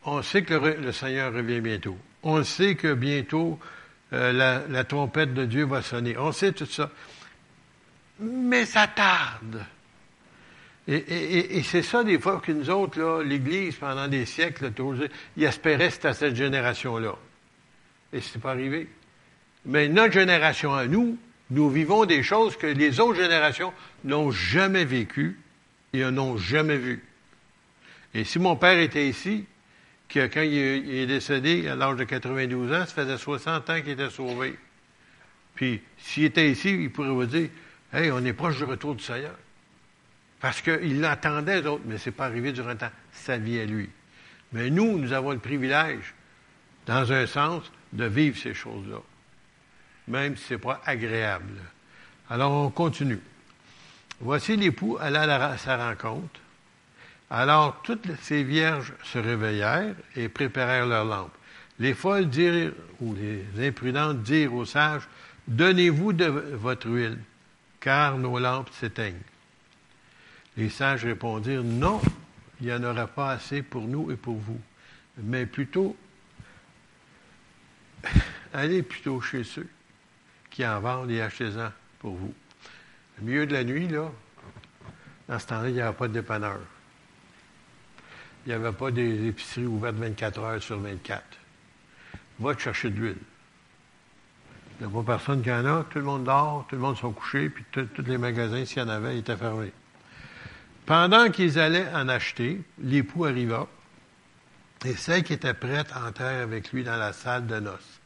[0.06, 1.98] on sait que le, Seigneur revient bientôt.
[2.24, 3.60] On sait que bientôt
[4.14, 6.18] euh, la, trompette de Dieu va sonner.
[6.18, 6.92] On sait tout ça.
[8.20, 9.66] Mais ça tarde.
[10.88, 14.72] Et, c'est ça, des fois, que nous autres, là, l'Église, pendant des siècles,
[15.38, 17.14] ils espéraient c'était à cette génération-là.
[18.12, 18.90] Et c'est pas arrivé.
[19.66, 21.18] Mais notre génération à nous,
[21.52, 23.74] nous vivons des choses que les autres générations
[24.04, 25.40] n'ont jamais vécues
[25.94, 27.04] et n'ont jamais vues.
[28.14, 29.46] Et si mon père était ici,
[30.12, 34.10] quand il est, décédé à l'âge de 92 ans, ça faisait 60 ans qu'il était
[34.10, 34.58] sauvé.
[35.56, 37.50] Puis, s'il était ici, il pourrait vous dire,
[37.92, 39.36] Hey, on est proche du retour du Seigneur.
[40.40, 43.66] Parce qu'il l'attendait, les autres, mais ce n'est pas arrivé durant ta- sa vie à
[43.66, 43.90] lui.
[44.54, 46.14] Mais nous, nous avons le privilège,
[46.86, 49.02] dans un sens, de vivre ces choses-là,
[50.10, 51.62] même si ce n'est pas agréable.
[52.30, 53.22] Alors, on continue.
[54.20, 56.40] Voici l'époux alla à sa rencontre.
[57.30, 61.38] Alors, toutes ces vierges se réveillèrent et préparèrent leurs lampes.
[61.80, 65.08] Les folles dirent, ou les imprudentes dirent aux sages,
[65.48, 67.18] Donnez-vous de votre huile,
[67.80, 69.22] car nos lampes s'éteignent.
[70.58, 72.02] Les sages répondirent, Non,
[72.60, 74.60] il n'y en aura pas assez pour nous et pour vous,
[75.18, 75.96] mais plutôt,
[78.54, 79.68] allez plutôt chez ceux
[80.60, 82.34] qui en vendent et achetez-en pour vous.
[83.18, 84.12] Au milieu de la nuit, là,
[85.30, 86.60] dans ce temps-là, il n'y avait pas de dépanneur.
[88.46, 91.24] Il n'y avait pas des épiceries ouvertes 24 heures sur 24.
[92.40, 93.18] Va te chercher de l'huile.
[94.82, 95.86] Il n'y a pas personne qui en a.
[95.90, 98.82] Tout le monde dort, tout le monde sont couchés, puis tous les magasins, s'il y
[98.82, 99.72] en avait, étaient fermés.
[100.86, 103.66] Pendant qu'ils allaient en acheter, l'époux arriva,
[104.84, 108.02] et celle qui était prête entrèrent avec lui dans la salle de noces,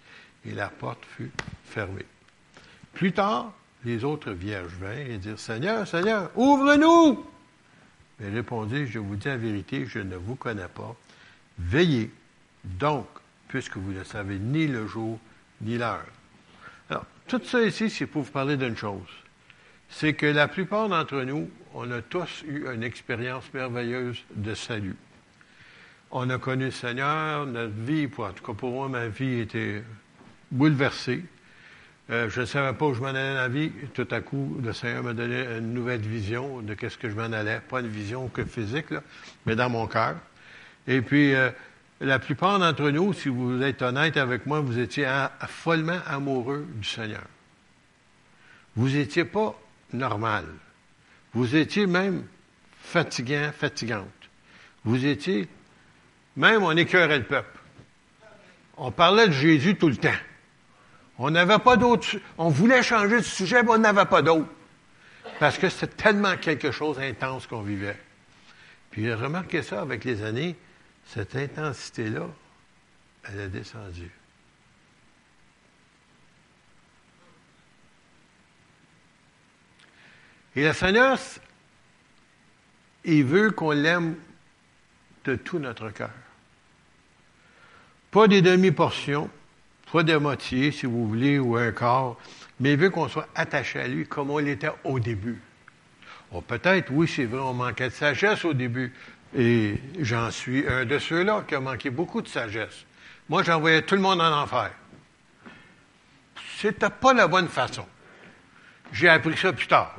[0.46, 1.32] et la porte fut
[1.66, 2.06] fermée.
[2.94, 3.54] Plus tard,
[3.86, 7.26] les autres vierges vinrent et dirent, Seigneur, Seigneur, ouvre-nous!
[8.20, 10.96] Mais répondit, je vous dis la vérité, je ne vous connais pas.
[11.58, 12.12] Veillez
[12.64, 13.08] donc,
[13.48, 15.20] puisque vous ne savez ni le jour
[15.62, 16.06] ni l'heure.
[16.90, 19.10] Alors, tout ça ici, c'est pour vous parler d'une chose.
[19.90, 24.96] C'est que la plupart d'entre nous, on a tous eu une expérience merveilleuse de salut.
[26.12, 29.40] On a connu le Seigneur, notre vie, pour, en tout cas pour moi, ma vie
[29.40, 29.84] était
[30.52, 31.24] bouleversée.
[32.10, 33.72] Euh, je ne savais pas où je m'en allais dans la vie.
[33.94, 37.32] Tout à coup, le Seigneur m'a donné une nouvelle vision de qu'est-ce que je m'en
[37.32, 37.62] allais.
[37.70, 38.94] Pas une vision que physique,
[39.46, 40.16] mais dans mon cœur.
[40.86, 41.50] Et puis, euh,
[42.02, 45.08] la plupart d'entre nous, si vous êtes honnête avec moi, vous étiez
[45.48, 47.24] follement amoureux du Seigneur.
[48.76, 49.58] Vous n'étiez pas
[49.94, 50.46] normal.
[51.34, 52.26] Vous étiez même
[52.82, 54.08] fatigant, fatigante.
[54.84, 55.48] Vous étiez,
[56.36, 57.60] même on écœurait le peuple.
[58.76, 60.10] On parlait de Jésus tout le temps.
[61.20, 64.50] On n'avait pas d'autre, on voulait changer de sujet, mais on n'avait pas d'autre.
[65.40, 67.98] Parce que c'était tellement quelque chose d'intense qu'on vivait.
[68.92, 70.56] Puis remarquez ça avec les années,
[71.08, 72.28] cette intensité-là,
[73.24, 74.10] elle a descendu.
[80.56, 81.18] Et le Seigneur,
[83.04, 84.16] il veut qu'on l'aime
[85.26, 86.12] de tout notre cœur.
[88.12, 89.30] Pas des demi-portions,
[89.94, 92.16] pas de moitié, si vous voulez, ou un quart,
[92.60, 95.40] mais il veut qu'on soit attaché à lui comme on l'était au début.
[96.32, 98.92] Oh, peut-être, oui, c'est vrai, on manquait de sagesse au début.
[99.38, 102.86] Et j'en suis un de ceux-là qui a manqué beaucoup de sagesse.
[103.30, 104.72] Moi, j'envoyais tout le monde en enfer.
[106.58, 107.86] C'était pas la bonne façon.
[108.92, 109.96] J'ai appris ça plus tard.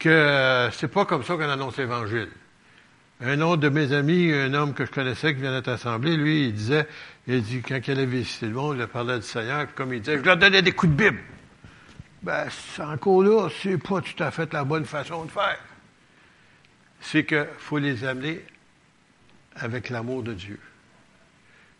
[0.00, 2.30] Que c'est pas comme ça qu'on annonce l'Évangile.
[3.20, 6.46] Un autre de mes amis, un homme que je connaissais qui vient d'être assemblé, lui,
[6.46, 6.88] il disait,
[7.32, 10.18] il dit, quand il allait visiter le monde, il parlait du Seigneur, comme il disait,
[10.18, 11.20] je leur donnais des coups de Bible.
[12.22, 12.48] Ben,
[12.80, 15.58] encore là, c'est pas tout à fait la bonne façon de faire.
[17.00, 18.44] C'est qu'il faut les amener
[19.54, 20.60] avec l'amour de Dieu.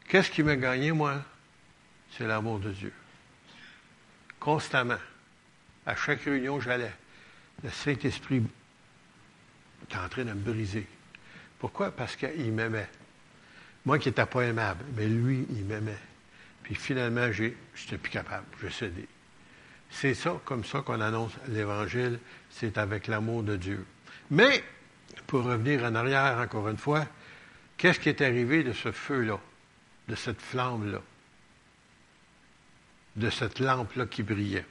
[0.09, 1.23] Qu'est-ce qui m'a gagné, moi?
[2.13, 2.93] C'est l'amour de Dieu.
[4.39, 4.99] Constamment.
[5.87, 6.93] À chaque réunion j'allais,
[7.63, 8.43] le Saint-Esprit
[9.85, 10.87] était en train de me briser.
[11.59, 11.91] Pourquoi?
[11.91, 12.89] Parce qu'il m'aimait.
[13.85, 15.99] Moi qui n'étais pas aimable, mais lui, il m'aimait.
[16.63, 19.09] Puis finalement, j'ai, j'étais plus capable, je cédais.
[19.91, 22.19] C'est ça, comme ça qu'on annonce l'Évangile,
[22.51, 23.85] c'est avec l'amour de Dieu.
[24.31, 24.63] Mais,
[25.27, 27.07] pour revenir en arrière encore une fois,
[27.77, 29.41] qu'est-ce qui est arrivé de ce feu-là,
[30.09, 31.01] de cette flamme-là,
[33.17, 34.67] de cette lampe-là qui brillait?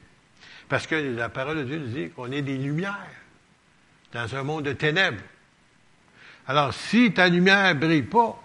[0.68, 2.96] Parce que la parole de Dieu nous dit qu'on est des lumières
[4.12, 5.22] dans un monde de ténèbres.
[6.46, 8.40] Alors, si ta lumière ne brille pas,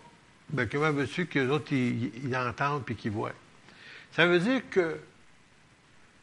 [0.50, 3.34] ben, comment veux-tu que les autres ils, entendent et qu'ils voient?
[4.14, 5.00] Ça veut dire que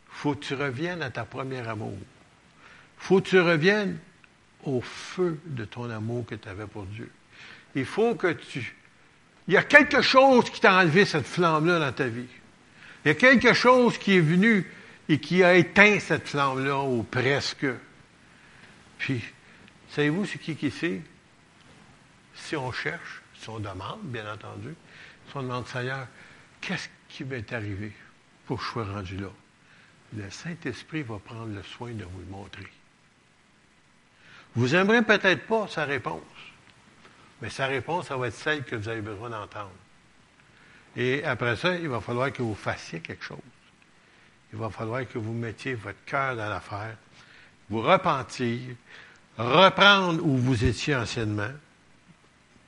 [0.09, 1.97] faut que tu reviennes à ta première amour.
[2.99, 3.99] faut que tu reviennes
[4.65, 7.11] au feu de ton amour que tu avais pour Dieu.
[7.75, 8.77] Il faut que tu...
[9.49, 12.29] Il y a quelque chose qui t'a enlevé cette flamme-là dans ta vie.
[13.05, 14.71] Il y a quelque chose qui est venu
[15.09, 17.67] et qui a éteint cette flamme-là, ou presque.
[18.99, 19.23] Puis,
[19.91, 21.01] savez-vous ce qui qui sait?
[22.35, 24.75] Si on cherche, si on demande, bien entendu,
[25.29, 26.07] si on demande, Seigneur,
[26.61, 27.93] qu'est-ce qui m'est arrivé
[28.47, 29.29] pour que je sois rendu là?
[30.17, 32.69] Le Saint-Esprit va prendre le soin de vous le montrer.
[34.55, 36.23] Vous n'aimerez peut-être pas sa réponse,
[37.41, 39.73] mais sa réponse, ça va être celle que vous avez besoin d'entendre.
[40.95, 43.39] Et après ça, il va falloir que vous fassiez quelque chose.
[44.53, 46.97] Il va falloir que vous mettiez votre cœur dans l'affaire,
[47.71, 48.61] vous repentir,
[49.39, 51.51] reprendre où vous étiez anciennement,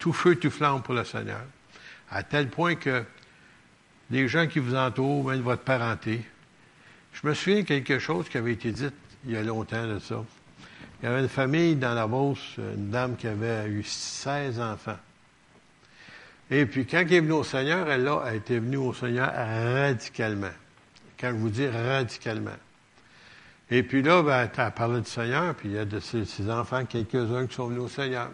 [0.05, 1.41] tout feu, tout flamme pour le Seigneur,
[2.11, 3.05] à tel point que
[4.11, 6.23] les gens qui vous entourent, même votre parenté,
[7.15, 8.91] je me souviens de quelque chose qui avait été dit
[9.25, 10.23] il y a longtemps de ça.
[11.01, 14.99] Il y avait une famille dans la Beauce, une dame qui avait eu 16 enfants.
[16.51, 20.53] Et puis, quand elle est venue au Seigneur, elle, a été venue au Seigneur radicalement.
[21.19, 22.51] Quand je vous dis radicalement.
[23.71, 26.85] Et puis là, ben, elle parlé du Seigneur, puis il y a de ses, enfants,
[26.85, 28.29] quelques-uns qui sont venus au Seigneur.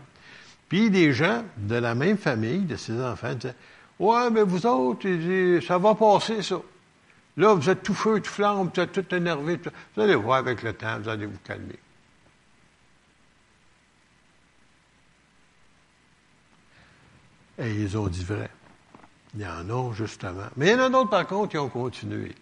[0.71, 3.57] Puis des gens de la même famille, de ses enfants, disaient
[3.99, 5.07] Ouais, mais vous autres,
[5.66, 6.62] ça va passer, ça.
[7.37, 9.61] Là, vous êtes tout feu, tout flamme, vous êtes tout énervé.
[9.95, 11.79] Vous allez voir avec le temps, vous allez vous calmer.
[17.59, 18.49] Et ils ont dit vrai.
[19.35, 20.47] Il y en a, justement.
[20.57, 22.35] Mais il y en a d'autres, par contre, qui ont continué.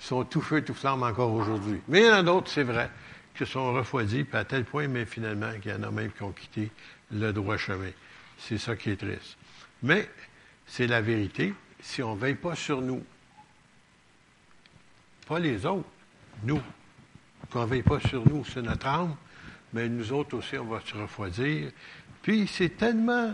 [0.00, 1.80] Ils sont tout feu, tout flamme encore aujourd'hui.
[1.88, 2.90] Mais il y en a d'autres, c'est vrai,
[3.34, 6.22] qui sont refroidis, puis à tel point, mais finalement, qu'il y en a même qui
[6.22, 6.70] ont quitté
[7.10, 7.90] le droit chemin.
[8.38, 9.36] C'est ça qui est triste.
[9.82, 10.08] Mais
[10.66, 11.54] c'est la vérité.
[11.80, 13.04] Si on ne veille pas sur nous,
[15.26, 15.88] pas les autres,
[16.42, 16.62] nous.
[17.50, 19.16] Qu'on ne veille pas sur nous, c'est notre âme,
[19.72, 21.70] mais nous autres aussi, on va se refroidir.
[22.22, 23.32] Puis c'est tellement.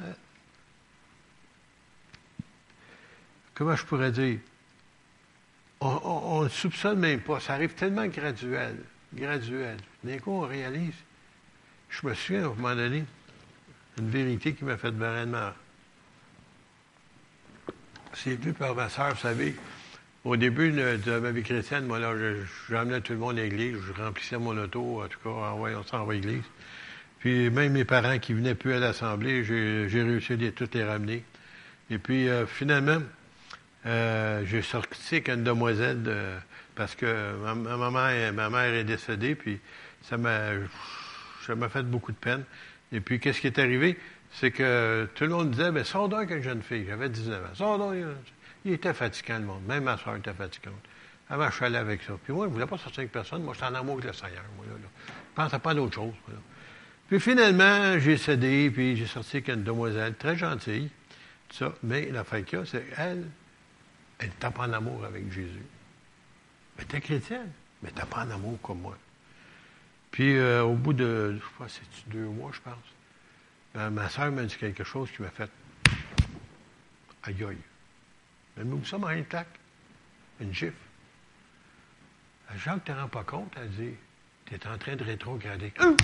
[3.55, 4.39] Comment je pourrais dire?
[5.81, 7.41] On ne soupçonne même pas.
[7.41, 8.77] Ça arrive tellement graduel.
[9.13, 9.79] Graduel.
[10.05, 10.95] D'un coup, on réalise.
[11.89, 13.05] Je me souviens, à un moment donné,
[13.99, 15.51] une vérité qui m'a fait vraiment.
[18.15, 19.55] C'est vu par ma soeur, vous savez.
[20.25, 22.13] Au début de ma vie chrétienne, moi, là,
[22.71, 25.83] j'emmenais tout le monde à l'église, je remplissais mon auto, en tout cas, en voyant
[25.83, 26.45] ça en l'église.
[27.19, 30.85] Puis même mes parents qui venaient plus à l'Assemblée, j'ai réussi à les, toutes les
[30.85, 31.25] ramener.
[31.91, 33.03] Et puis euh, finalement,
[33.87, 36.03] euh, j'ai sorti avec une demoiselle
[36.75, 39.61] parce que ma, maman, ma mère est décédée, puis
[40.03, 40.51] ça m'a
[41.47, 42.45] ça m'a fait beaucoup de peine.
[42.93, 43.99] Et puis qu'est-ce qui est arrivé?
[44.33, 46.87] C'est que tout le monde disait, ben sors donc avec une jeune fille.
[46.89, 47.55] J'avais 19 ans.
[47.55, 47.95] Sors donc.
[48.65, 49.63] Il était fatigant, le monde.
[49.67, 50.75] Même ma soeur était fatigante.
[51.29, 52.13] Avant, je suis allé avec ça.
[52.23, 53.43] Puis moi, je ne voulais pas sortir avec personne.
[53.43, 54.45] Moi, j'étais en amour avec le Seigneur.
[54.57, 56.13] Moi, là, Je ne pensais pas à d'autre chose.
[57.09, 60.91] Puis finalement, j'ai cédé, puis j'ai sorti avec une demoiselle très gentille.
[61.51, 61.75] Ça.
[61.83, 63.27] Mais l'affaire qu'il y a, c'est qu'elle,
[64.19, 65.67] elle n'était pas en amour avec Jésus.
[66.79, 67.51] Mais t'es chrétienne,
[67.83, 68.97] mais t'es pas en amour comme moi.
[70.13, 72.75] Puis euh, au bout de, je sais pas, c'est deux mois, je pense,
[73.75, 75.51] ben, ma soeur m'a dit quelque chose qui m'a fait
[77.25, 77.57] aïe aïe.
[78.57, 79.59] Mais nous sommes en une claque,
[80.41, 80.75] une gifle.
[82.57, 83.95] Jacques ne te rend pas compte, elle dit,
[84.45, 85.73] tu es en train de rétrograder.
[85.81, 85.97] Hum!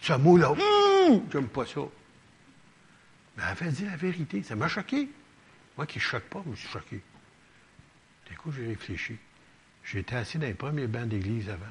[0.00, 1.22] Ce mot-là, hum!
[1.30, 1.82] j'aime pas ça.
[3.36, 5.10] Mais elle avait dit la vérité, ça m'a choqué.
[5.76, 7.02] Moi qui ne choque pas, je me suis choqué.
[8.26, 9.18] Du coup, j'ai réfléchi.
[9.84, 11.66] J'étais assis dans les premiers bancs d'église avant,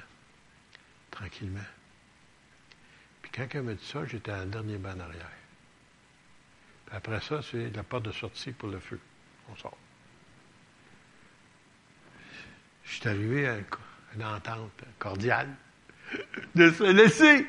[1.12, 1.60] tranquillement.
[3.22, 5.32] Puis quand elle m'a dit ça, j'étais à la dernier banc arrière.
[6.86, 9.00] Puis après ça, c'est la porte de sortie pour le feu
[9.52, 9.78] on sort.
[12.84, 13.58] Je suis arrivé à
[14.16, 15.50] une entente cordiale
[16.56, 17.46] de se laisser.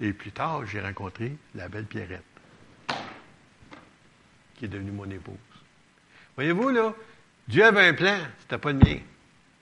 [0.00, 2.22] Et plus tard, j'ai rencontré la belle Pierrette,
[4.54, 5.36] qui est devenue mon épouse.
[6.36, 6.94] Voyez-vous, là,
[7.46, 8.98] Dieu avait un plan, c'était pas le mien.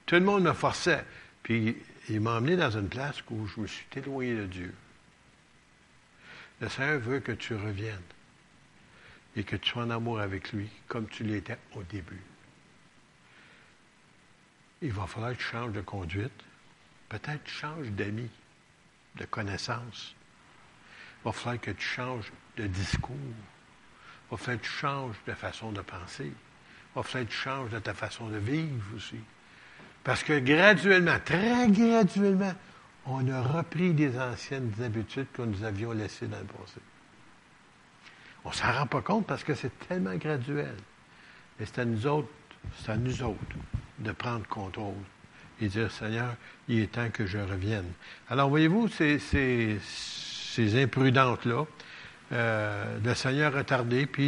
[0.06, 1.04] Tout le monde me forçait.
[1.42, 1.76] Puis
[2.10, 4.74] il m'a emmené dans une place où je me suis éloigné de Dieu.
[6.60, 8.02] Le Seigneur veut que tu reviennes
[9.36, 12.22] et que tu sois en amour avec lui comme tu l'étais au début.
[14.82, 16.32] Il va falloir que tu changes de conduite.
[17.08, 18.30] Peut-être changes d'amis,
[19.16, 20.14] de connaissances.
[21.20, 23.16] Il va falloir que tu changes de discours.
[23.16, 26.26] Il va falloir que tu changes de façon de penser.
[26.26, 29.20] Il va falloir que tu changes de ta façon de vivre aussi.
[30.04, 32.54] Parce que graduellement, très graduellement,
[33.06, 36.80] on a repris des anciennes habitudes que nous avions laissées dans le passé.
[38.44, 40.74] On ne s'en rend pas compte parce que c'est tellement graduel.
[41.60, 42.28] Et c'est à nous autres,
[42.78, 43.38] c'est à nous autres
[43.98, 44.94] de prendre contrôle
[45.60, 46.34] et dire, Seigneur,
[46.68, 47.92] il est temps que je revienne.
[48.30, 51.66] Alors, voyez-vous, ces, ces imprudentes-là,
[52.32, 54.22] euh, le Seigneur a tardé, puis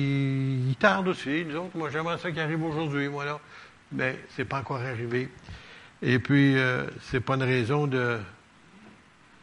[0.69, 1.77] il tarde aussi, nous autres.
[1.77, 3.41] Moi, j'aimerais ça qui arrive aujourd'hui, moi, là.
[3.93, 5.29] Mais c'est pas encore arrivé.
[6.03, 8.19] Et puis, euh, c'est pas une raison de,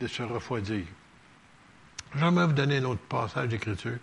[0.02, 0.84] de se refroidir.
[2.16, 3.98] J'aimerais vous donner un autre passage d'écriture.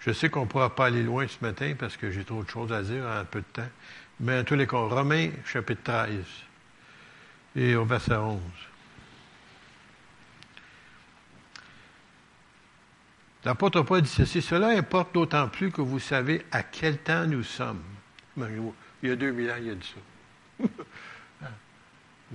[0.00, 2.48] Je sais qu'on ne pourra pas aller loin ce matin parce que j'ai trop de
[2.48, 3.68] choses à dire en peu de temps.
[4.20, 6.24] Mais en tous les cas, Romains, chapitre 13,
[7.56, 8.40] et au verset 11.
[13.44, 17.42] L'apôtre Paul dit ceci, cela importe d'autant plus que vous savez à quel temps nous
[17.42, 17.82] sommes.
[18.36, 20.64] Il y a 2000 ans, il a dit ça.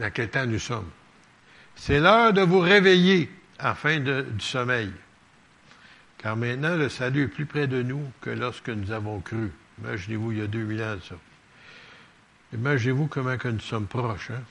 [0.01, 0.89] à quel temps nous sommes.
[1.75, 3.29] C'est l'heure de vous réveiller
[3.59, 4.91] afin de, du sommeil.
[6.17, 9.51] Car maintenant, le salut est plus près de nous que lorsque nous avons cru.
[9.81, 11.15] Imaginez-vous, il y a 2000 ans ça.
[12.53, 14.31] Imaginez-vous comment que nous sommes proches.
[14.31, 14.41] Hein?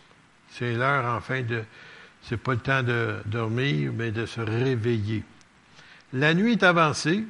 [0.51, 1.63] C'est l'heure, enfin, de.
[2.25, 5.25] C'est pas le temps de dormir, mais de se réveiller.
[6.13, 7.25] La nuit est avancée,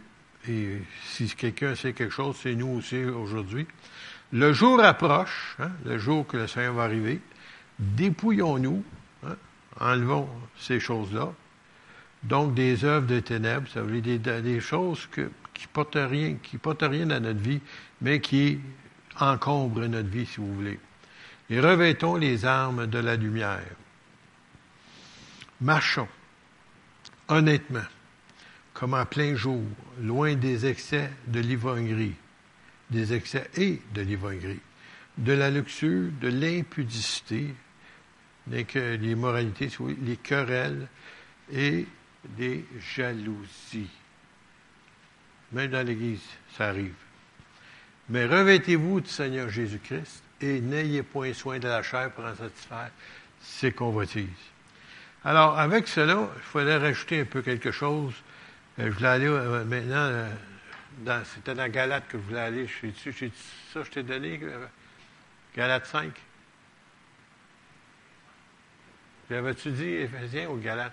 [0.48, 3.66] et si quelqu'un sait quelque chose, c'est nous aussi aujourd'hui.
[4.32, 7.20] Le jour approche, hein, le jour que le Seigneur va arriver.
[7.78, 8.84] Dépouillons-nous,
[9.26, 9.36] hein,
[9.80, 11.32] enlevons ces choses-là.
[12.22, 15.28] Donc, des œuvres de ténèbres, ça veut dire des, choses qui ne
[15.72, 17.60] portent rien, qui portent rien à notre vie,
[18.00, 18.60] mais qui
[19.18, 20.78] encombrent notre vie, si vous voulez.
[21.50, 23.74] Et revêtons les armes de la lumière.
[25.60, 26.08] Marchons,
[27.28, 27.84] honnêtement,
[28.74, 29.62] comme en plein jour,
[30.00, 32.14] loin des excès de l'ivrognerie,
[32.90, 34.60] des excès et de l'ivrognerie,
[35.18, 37.54] de la luxure, de l'impudicité,
[38.46, 39.68] les moralités,
[40.02, 40.88] les querelles
[41.52, 41.86] et
[42.24, 43.90] des jalousies.
[45.52, 46.22] Même dans l'Église,
[46.56, 46.94] ça arrive.
[48.08, 52.90] Mais revêtez-vous du Seigneur Jésus-Christ et n'ayez point soin de la chair pour en satisfaire
[53.40, 54.26] ses convoitises.
[55.24, 58.14] Alors, avec cela, il fallait rajouter un peu quelque chose.
[58.78, 59.96] Euh, je voulais aller euh, maintenant,
[61.06, 62.66] euh, c'était dans Galate que je voulais aller.
[62.66, 63.30] Je sais,
[63.72, 64.40] ça, je t'ai donné,
[65.54, 66.12] Galate 5.
[69.30, 70.92] J'avais-tu dit Éphésiens ou Galate?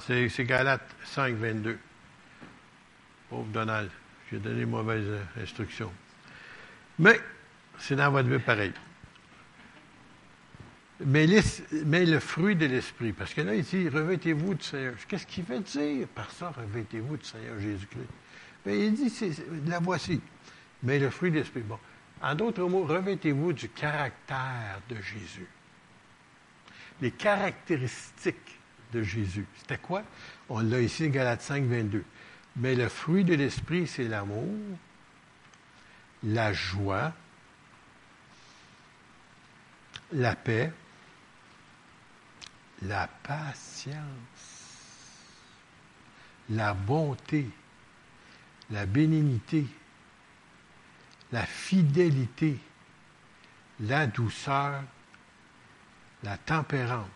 [0.00, 1.78] c'est, c'est Galate 5, 22.
[3.30, 3.90] Pauvre Donald,
[4.30, 5.92] j'ai donné mauvaise instruction.
[6.98, 7.20] Mais,
[7.78, 8.72] c'est dans votre vie pareil.
[11.04, 11.26] Mais,
[11.84, 14.94] mais, le fruit de l'esprit, parce que là, il dit, revêtez-vous du Seigneur.
[15.06, 18.08] Qu'est-ce qu'il veut dire par ça, revêtez-vous du Seigneur Jésus-Christ?
[18.66, 19.30] Bien, il dit, c'est,
[19.66, 20.20] la voici.
[20.82, 21.60] Mais le fruit de l'esprit.
[21.60, 21.78] Bon.
[22.20, 25.46] En d'autres mots, revêtez-vous du caractère de Jésus.
[27.00, 28.58] Les caractéristiques
[28.92, 29.46] de Jésus.
[29.56, 30.02] C'était quoi?
[30.48, 32.04] On l'a ici, Galates 5, 22.
[32.56, 34.56] Mais le fruit de l'esprit, c'est l'amour,
[36.24, 37.12] la joie,
[40.12, 40.72] la paix,
[42.82, 43.94] la patience,
[46.50, 47.48] la bonté,
[48.70, 49.66] la bénignité,
[51.32, 52.58] la fidélité,
[53.80, 54.82] la douceur,
[56.22, 57.06] la tempérance.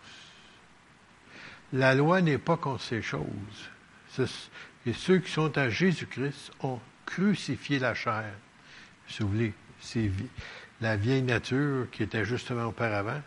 [1.73, 3.71] La loi n'est pas contre ces choses.
[4.85, 8.33] Et ceux qui sont à Jésus-Christ ont crucifié la chair.
[9.09, 10.11] Si vous voulez, c'est
[10.81, 13.23] la vieille nature qui était justement auparavant,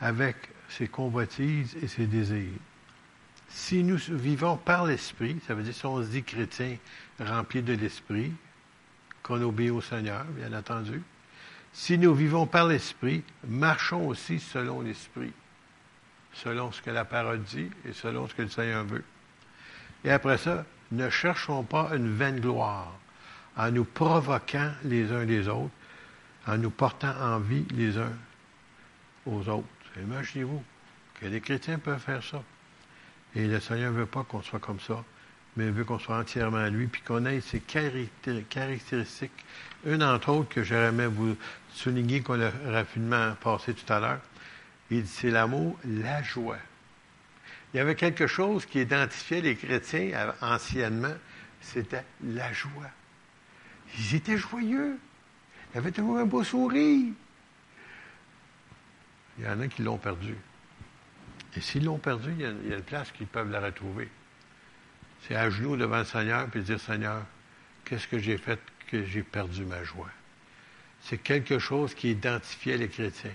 [0.00, 0.36] avec
[0.68, 2.60] ses convoitises et ses désirs.
[3.48, 6.76] Si nous vivons par l'Esprit, ça veut dire si on se dit chrétien
[7.18, 8.32] rempli de l'Esprit,
[9.28, 11.00] qu'on obéit au Seigneur, bien entendu.
[11.72, 15.32] Si nous vivons par l'Esprit, marchons aussi selon l'Esprit
[16.32, 19.04] selon ce que la parole dit et selon ce que le Seigneur veut.
[20.04, 22.92] Et après ça, ne cherchons pas une vaine gloire
[23.56, 25.74] en nous provoquant les uns les autres,
[26.46, 28.12] en nous portant envie les uns
[29.26, 29.66] aux autres.
[30.00, 30.62] Imaginez-vous
[31.20, 32.42] que les chrétiens peuvent faire ça.
[33.34, 35.04] Et le Seigneur ne veut pas qu'on soit comme ça,
[35.58, 39.44] mais il veut qu'on soit entièrement à lui, puis qu'on ait ses caractéristiques.
[39.84, 41.36] Une entre autres que j'aimerais vous
[41.74, 44.20] souligner qu'on a rapidement passé tout à l'heure,
[44.88, 46.58] il dit, c'est l'amour, la joie.
[47.74, 51.14] Il y avait quelque chose qui identifiait les chrétiens anciennement,
[51.60, 52.70] c'était la joie.
[53.98, 54.96] Ils étaient joyeux.
[55.74, 57.12] Ils avaient toujours un beau sourire.
[59.38, 60.36] Il y en a qui l'ont perdu.
[61.56, 64.08] Et s'ils l'ont perdu, il y a une place qu'ils peuvent la retrouver.
[65.22, 67.24] C'est à genoux devant le Seigneur puis dire Seigneur,
[67.84, 68.60] qu'est-ce que j'ai fait
[68.90, 70.10] que j'ai perdu ma joie?
[71.02, 73.34] C'est quelque chose qui identifiait les chrétiens.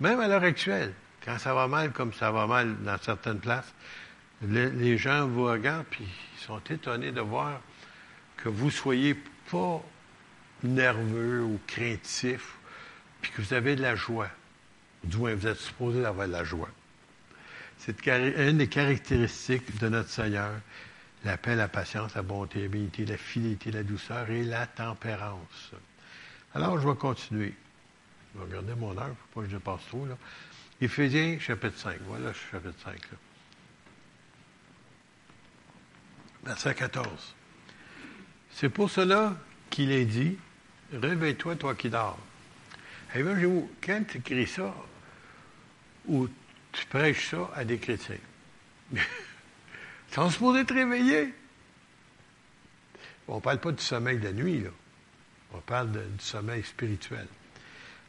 [0.00, 0.92] Même à l'heure actuelle,
[1.24, 3.72] quand ça va mal comme ça va mal dans certaines places,
[4.42, 7.60] les, gens vous regardent puis ils sont étonnés de voir
[8.36, 9.16] que vous soyez
[9.50, 9.82] pas
[10.62, 12.54] nerveux ou craintif,
[13.20, 14.28] puis que vous avez de la joie.
[15.04, 16.68] Du moins, vous êtes supposé avoir de la joie.
[17.78, 20.52] C'est une des caractéristiques de notre Seigneur,
[21.26, 25.72] la paix, la patience, la bonté, bénité, la fidélité, la douceur et la tempérance.
[26.54, 27.52] Alors, je vais continuer.
[28.32, 30.06] Je vais regarder mon heure, pour pas que je passe trop.
[30.06, 30.16] Là.
[30.80, 31.98] Éphésiens, chapitre 5.
[32.06, 32.92] Voilà, chapitre 5.
[32.92, 33.18] Là.
[36.44, 37.34] Verset 14.
[38.52, 39.36] C'est pour cela
[39.68, 40.38] qu'il est dit,
[40.92, 42.18] réveille-toi, toi qui dors.
[43.14, 44.74] Et vous quand tu écris ça,
[46.06, 46.28] ou
[46.70, 48.16] tu prêches ça à des chrétiens,
[50.16, 51.34] sont supposés te réveiller.
[53.28, 54.64] On ne parle pas du sommeil de nuit.
[55.52, 57.26] On parle du sommeil spirituel.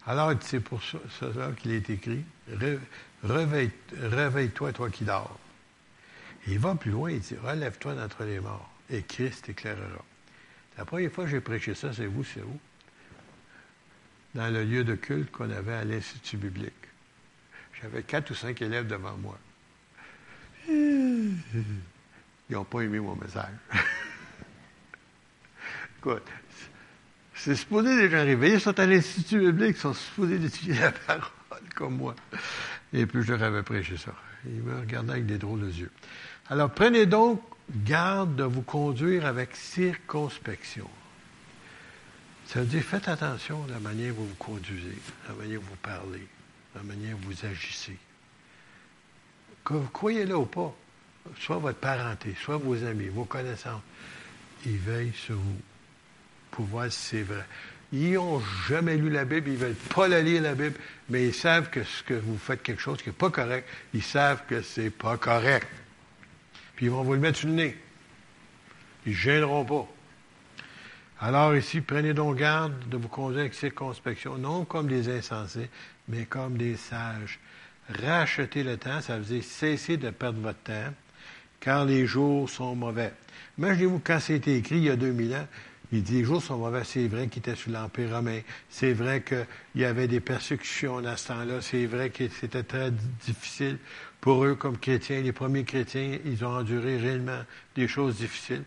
[0.05, 2.23] Alors, c'est pour cela qu'il est écrit,
[3.23, 5.37] réveille-toi, toi qui dors.
[6.47, 10.05] il va plus loin, il dit, relève-toi d'entre les morts, et Christ t'éclairera.
[10.77, 12.59] La première fois que j'ai prêché ça, c'est vous, c'est où?
[14.33, 16.73] Dans le lieu de culte qu'on avait à l'Institut biblique.
[17.81, 19.37] J'avais quatre ou cinq élèves devant moi.
[22.49, 23.53] Ils n'ont pas aimé mon message.
[25.99, 26.23] Écoute,
[27.33, 31.21] c'est supposé les gens réveillés, sont à l'Institut biblique, ils sont supposés d'étudier la parole
[31.75, 32.15] comme moi.
[32.93, 34.13] Et puis je leur avais prêché ça.
[34.45, 35.91] Ils me regardaient avec des drôles de yeux.
[36.49, 40.89] Alors prenez donc garde de vous conduire avec circonspection.
[42.47, 45.59] Ça veut dire faites attention à la manière dont vous vous conduisez, à la manière
[45.59, 46.27] dont vous parlez,
[46.75, 47.97] à la manière dont vous agissez.
[49.65, 50.73] Que vous croyez-le ou pas,
[51.39, 53.81] soit votre parenté, soit vos amis, vos connaissances,
[54.65, 55.61] ils veillent sur vous
[56.51, 57.45] pour voir si c'est vrai.
[57.93, 60.75] Ils n'ont jamais lu la Bible, ils ne veulent pas la lire, la Bible,
[61.09, 64.03] mais ils savent que ce que vous faites quelque chose qui n'est pas correct, ils
[64.03, 65.67] savent que c'est pas correct.
[66.75, 67.77] Puis ils vont vous le mettre sur le nez.
[69.05, 69.87] Ils ne gêneront pas.
[71.19, 75.69] Alors ici, prenez donc garde de vous conduire avec circonspection, non comme des insensés,
[76.07, 77.39] mais comme des sages.
[77.89, 80.93] Rachetez le temps, ça veut dire cessez de perdre votre temps,
[81.67, 83.11] car les jours sont mauvais.
[83.57, 85.47] Imaginez-vous quand c'était écrit il y a 2000 ans,
[85.91, 88.39] il dit les jours sont mauvais, c'est vrai qu'ils étaient sous l'Empire romain,
[88.69, 89.45] c'est vrai qu'il
[89.75, 92.89] y avait des persécutions à ce temps-là, c'est vrai que c'était très
[93.25, 93.79] difficile
[94.21, 97.41] pour eux comme chrétiens, les premiers chrétiens, ils ont enduré réellement
[97.75, 98.63] des choses difficiles.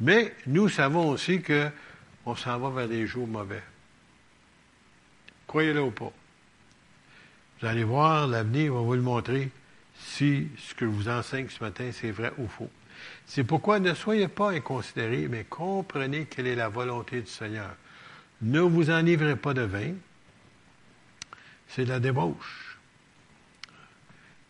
[0.00, 3.62] Mais nous savons aussi qu'on s'en va vers des jours mauvais.
[5.46, 6.12] Croyez-le ou pas.
[7.60, 9.52] Vous allez voir, l'avenir va vous le montrer
[10.20, 12.68] si ce que je vous enseigne ce matin, c'est vrai ou faux.
[13.24, 17.74] C'est pourquoi ne soyez pas inconsidérés, mais comprenez quelle est la volonté du Seigneur.
[18.42, 19.94] Ne vous enivrez pas de vin,
[21.68, 22.78] c'est de la débauche.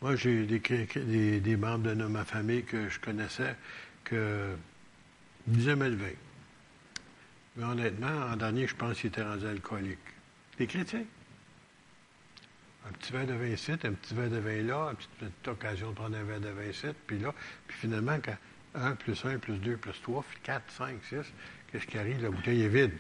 [0.02, 3.54] Moi, j'ai des, des, membres de ma famille que je connaissais
[4.02, 4.56] que
[5.46, 6.16] ils aimaient le vin.
[7.56, 9.98] Mais honnêtement, en dernier, je pense qu'ils étaient rendus alcooliques.
[10.58, 11.04] Des chrétiens.
[12.88, 15.90] Un petit verre de vin ici, un petit verre de vin là, une petite, occasion
[15.90, 17.34] de prendre un verre de vin ici, puis là.
[17.66, 18.36] Puis finalement, quand
[18.74, 21.16] 1 plus 1 plus 2 plus 3, 4, 5, 6,
[21.70, 22.22] qu'est-ce qui arrive?
[22.22, 22.96] La bouteille est vide.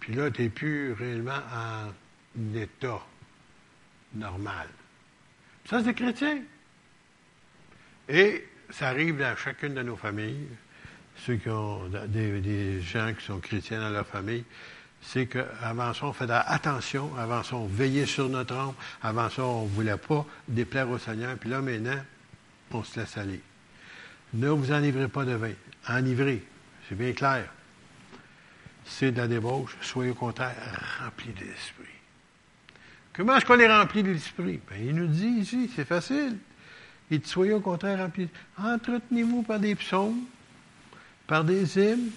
[0.00, 3.00] Puis là, tu n'es plus réellement en état
[4.14, 4.68] normal.
[5.66, 6.42] Ça, c'est des chrétiens.
[8.08, 10.48] Et ça arrive dans chacune de nos familles,
[11.16, 14.44] ceux qui ont des, gens qui sont chrétiens dans leur famille,
[15.02, 19.44] c'est qu'avant ça, on fait attention, avant ça, on veillait sur notre âme, avant ça,
[19.44, 21.98] on ne voulait pas déplaire au Seigneur, puis là, maintenant,
[22.72, 23.40] on se laisse aller.
[24.34, 25.52] Ne vous enivrez pas de vin.
[25.88, 26.44] Enivrez,
[26.88, 27.46] c'est bien clair.
[28.84, 30.54] C'est de la débauche, soyez au contraire
[31.02, 31.86] remplis de l'Esprit.
[33.12, 34.60] Comment est-ce qu'on est rempli de l'Esprit?
[34.70, 36.36] Ben, il nous dit ici, c'est facile.
[37.10, 38.28] Il soyez au contraire remplis.
[38.56, 40.22] Entretenez-vous par des psaumes,
[41.26, 42.10] par des hymnes,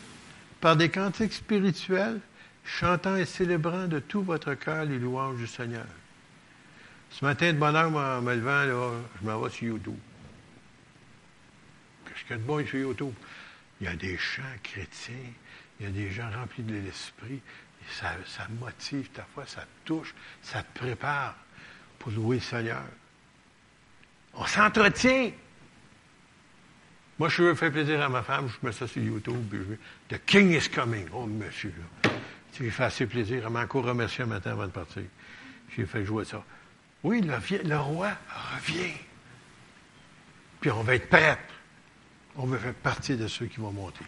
[0.61, 2.19] par des cantiques spirituels,
[2.63, 5.85] chantant et célébrant de tout votre cœur les louanges du Seigneur.
[7.09, 9.97] Ce matin, de bonne heure, en me levant, je m'en vais sur YouTube.
[12.05, 13.13] Qu'est-ce qu'il y a de bon sur YouTube?
[13.79, 15.13] Il y a des chants chrétiens,
[15.79, 17.41] il y a des gens remplis de l'Esprit,
[17.89, 21.35] ça, ça motive ta foi, ça touche, ça te prépare
[21.99, 22.83] pour louer le Seigneur.
[24.33, 25.31] On s'entretient.
[27.19, 29.53] Moi, je veux faire plaisir à ma femme, je mets ça sur YouTube.
[30.09, 31.07] The King is coming.
[31.13, 31.73] Oh, monsieur.
[32.57, 33.43] J'ai fait assez plaisir.
[33.45, 35.03] Elle m'a encore remercié un matin avant de partir.
[35.75, 36.43] J'ai fait jouer ça.
[37.03, 38.11] Oui, le, roi
[38.55, 38.93] revient.
[40.61, 41.37] Puis on va être prêts.
[42.35, 44.05] On veut faire partie de ceux qui vont monter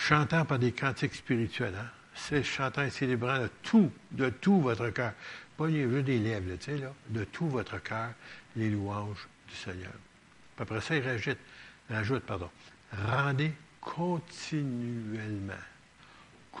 [0.00, 1.74] chantant par des cantiques spirituels.
[1.78, 1.86] Hein?
[2.14, 5.12] C'est chantant et célébrant de tout, de tout votre cœur.
[5.56, 6.92] Pas juste des lèvres, tu sais, là.
[7.08, 8.10] De tout votre cœur,
[8.56, 9.92] les louanges du Seigneur.
[10.58, 11.38] Après ça, il rajoute,
[11.88, 12.50] rajoute pardon,
[13.06, 15.54] rendez continuellement.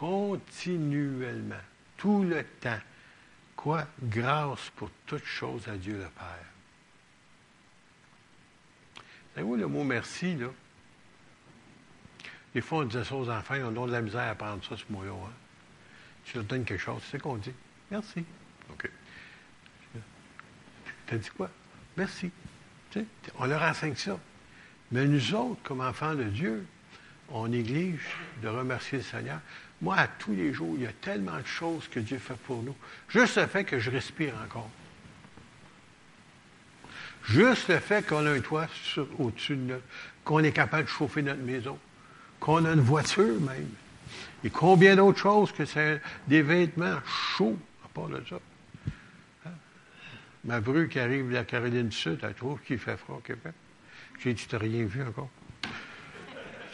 [0.00, 1.60] Continuellement.
[1.98, 2.80] tout le temps.
[3.54, 3.86] Quoi?
[4.02, 6.46] Grâce pour toutes choses à Dieu le Père.
[9.34, 10.46] Savez-vous le mot merci, là?
[12.54, 14.74] Des fois, on disait ça aux enfants, ils ont de la misère à apprendre ça,
[14.74, 15.10] ce mot-là.
[15.12, 15.32] Hein?
[16.24, 17.52] Tu leur donnes quelque chose, c'est ce qu'on dit.
[17.90, 18.24] Merci.
[18.70, 18.90] OK.
[21.06, 21.50] T'as dit quoi?
[21.98, 22.30] Merci.
[23.38, 24.18] On leur enseigne ça.
[24.92, 26.66] Mais nous autres, comme enfants de Dieu,
[27.28, 29.40] on néglige de remercier le Seigneur.
[29.82, 32.62] Moi, à tous les jours, il y a tellement de choses que Dieu fait pour
[32.62, 32.76] nous.
[33.08, 34.70] Juste le fait que je respire encore.
[37.24, 38.66] Juste le fait qu'on a un toit
[39.18, 39.80] au-dessus de nous,
[40.24, 41.78] qu'on est capable de chauffer notre maison,
[42.40, 43.70] qu'on a une voiture même.
[44.44, 47.00] Et combien d'autres choses que c'est des vêtements
[47.36, 48.40] chauds, à part de ça.
[49.46, 49.50] Hein?
[50.44, 53.20] Ma bru qui arrive de la Caroline du Sud, elle trouve qu'il fait froid au
[53.20, 53.52] Québec.
[54.22, 55.30] J'ai dit, tu n'as rien vu encore?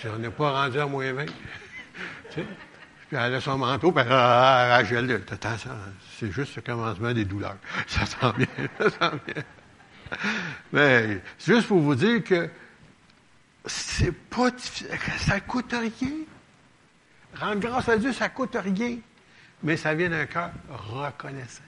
[0.05, 1.27] On n'est pas rendu à moins 20.
[3.09, 5.23] Puis elle a son manteau, puis elle a gel.
[6.19, 7.57] C'est juste le commencement des douleurs.
[7.87, 9.43] Ça sent bien, ça sent bien.
[10.73, 12.49] Mais c'est juste pour vous dire que
[13.65, 14.51] c'est pas
[15.19, 16.12] ça coûte rien.
[17.35, 18.99] Rendre grâce à Dieu, ça coûte rien.
[19.62, 21.62] Mais ça vient d'un cœur reconnaissant.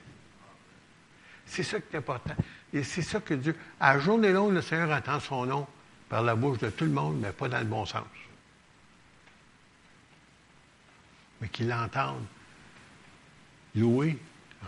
[1.46, 2.34] C'est ça qui est important.
[2.72, 3.56] Et c'est ça que Dieu.
[3.80, 5.66] À journée longue, le Seigneur entend son nom
[6.08, 8.04] par la bouche de tout le monde, mais pas dans le bon sens.
[11.40, 12.24] Mais qu'il l'entende.
[13.74, 14.18] Louer,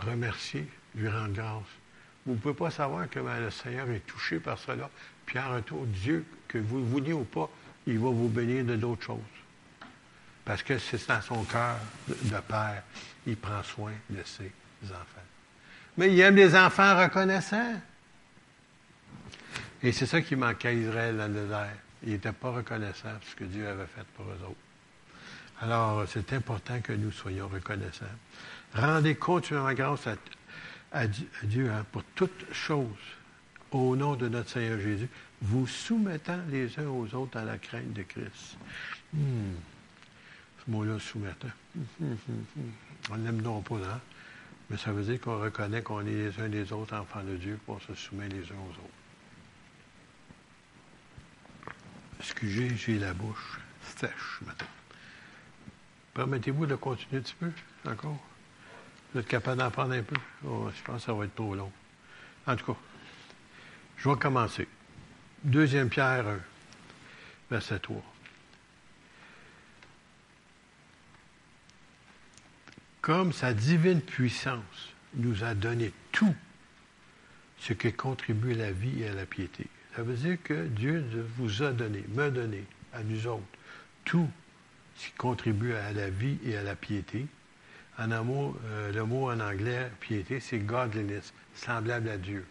[0.05, 1.63] remercier, lui rendre grâce.
[2.25, 4.89] Vous ne pouvez pas savoir ben, le Seigneur est touché par cela.
[5.25, 7.49] Puis en retour, Dieu, que vous vouliez ou pas,
[7.87, 9.19] il va vous bénir de d'autres choses.
[10.45, 11.77] Parce que c'est dans son cœur
[12.07, 12.83] de, père.
[13.25, 14.51] Il prend soin de ses
[14.83, 15.27] enfants.
[15.97, 17.79] Mais il aime des enfants reconnaissants.
[19.83, 21.73] Et c'est ça qui manquait à Israël dans le désert.
[22.03, 24.70] Il n'était pas reconnaissant de ce que Dieu avait fait pour eux autres.
[25.61, 28.05] Alors, c'est important que nous soyons reconnaissants.
[28.73, 30.07] Rendez continuellement grâce
[30.91, 31.07] à,
[31.43, 32.87] Dieu hein, pour toutes choses,
[33.69, 35.07] au nom de notre Seigneur Jésus,
[35.41, 38.57] vous soumettant les uns aux autres à la crainte de Christ.
[39.13, 39.53] Hmm.
[40.65, 41.47] Ce mot-là, soumettant.
[43.11, 44.01] On l'aime non pas, hein?
[44.69, 47.59] mais ça veut dire qu'on reconnaît qu'on est les uns des autres enfants de Dieu,
[47.67, 48.89] pour se soumettre les uns aux autres.
[52.19, 53.59] Excusez, j'ai la bouche
[53.97, 54.80] sèche maintenant.
[56.13, 57.51] Permettez-vous de continuer un petit peu
[57.89, 58.19] encore?
[59.13, 60.15] Vous êtes capable d'en prendre un peu?
[60.45, 61.71] Oh, je pense que ça va être trop long.
[62.47, 62.79] En tout cas,
[63.97, 64.67] je vais commencer.
[65.43, 66.39] Deuxième Pierre 1,
[67.49, 68.01] verset 3.
[73.01, 76.35] Comme sa divine puissance nous a donné tout
[77.57, 79.67] ce qui contribue à la vie et à la piété.
[79.95, 81.03] Ça veut dire que Dieu
[81.37, 82.63] vous a donné, m'a donné,
[82.93, 83.43] à nous autres,
[84.05, 84.29] tout
[85.05, 87.27] qui contribue à la vie et à la piété.
[87.97, 92.45] En amour, euh, le mot en anglais, piété, c'est godliness, semblable à Dieu.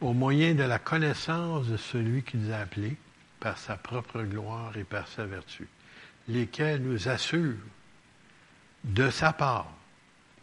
[0.00, 2.96] Au moyen de la connaissance de celui qui nous a appelés
[3.40, 5.68] par sa propre gloire et par sa vertu,
[6.28, 7.56] lesquels nous assurent
[8.84, 9.72] de sa part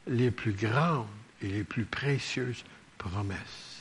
[0.07, 1.07] les plus grandes
[1.41, 2.63] et les plus précieuses
[2.97, 3.73] promesses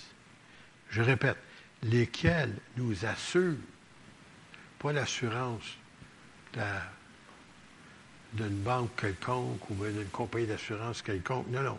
[0.92, 1.38] je répète,
[1.82, 3.56] lesquels nous assurent,
[4.78, 5.78] pas l'assurance
[8.32, 11.78] d'une banque quelconque ou d'une compagnie d'assurance quelconque, non, non.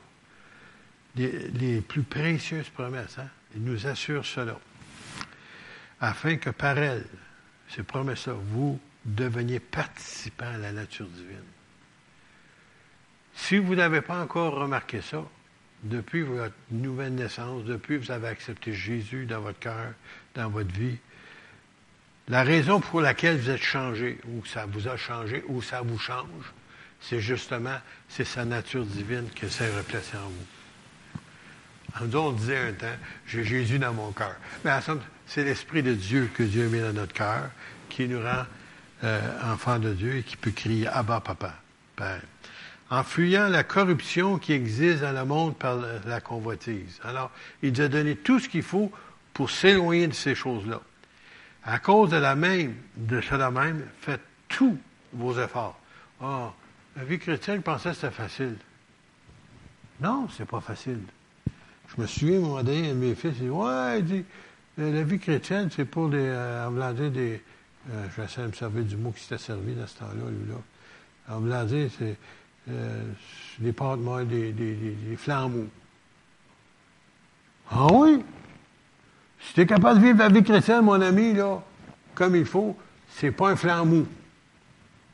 [1.16, 3.30] Les, plus précieuses promesses, hein?
[3.56, 4.60] ils nous assurent cela,
[6.02, 7.06] afin que par elles,
[7.70, 11.44] ces promesses-là, vous deveniez participants à la nature divine.
[13.36, 15.24] Si vous n'avez pas encore remarqué ça,
[15.84, 19.94] depuis votre nouvelle naissance, depuis que vous avez accepté Jésus dans votre cœur,
[20.34, 20.98] dans votre vie,
[22.28, 25.98] la raison pour laquelle vous êtes changé, ou ça vous a changé, ou ça vous
[25.98, 26.54] change,
[27.02, 27.78] c'est justement,
[28.08, 32.16] c'est sa nature divine qui s'est replacée en vous.
[32.16, 32.98] En on disait un temps,
[33.28, 34.36] j'ai Jésus dans mon cœur.
[34.66, 37.50] Mais en somme, c'est l'Esprit de Dieu que Dieu mis dans notre cœur,
[37.90, 38.46] qui nous rend
[39.04, 41.56] euh, enfants de Dieu et qui peut crier Abba, Papa,
[41.96, 42.22] Père
[42.94, 47.00] en fuyant la corruption qui existe dans le monde par la convoitise.
[47.04, 47.32] Alors,
[47.64, 48.92] il nous a donné tout ce qu'il faut
[49.34, 50.80] pour s'éloigner de ces choses-là.
[51.66, 54.78] À cause de la même, de cela même, faites tous
[55.14, 55.80] vos efforts.
[56.22, 56.54] Ah,
[56.96, 58.58] la vie chrétienne, pensait que c'était facile.
[60.02, 61.00] Non, c'est pas facile.
[61.88, 64.26] Je me souviens, à un mes fils, il dit, ouais, il dit,
[64.78, 67.42] la vie chrétienne, c'est pour les, euh, en des,
[67.92, 70.30] euh, je vais essayer de me servir du mot qui s'était servi dans ce temps-là,
[70.30, 70.56] lui-là.
[71.30, 72.18] En voulant c'est,
[72.70, 73.04] euh,
[73.60, 75.68] des pâtes molles, des, des, des, flambeaux.
[77.72, 78.24] Ah oui?
[79.44, 81.62] Si tu es capable de vivre la vie chrétienne, mon ami, là,
[82.16, 82.78] comme il faut,
[83.10, 84.08] c'est pas un flambeau.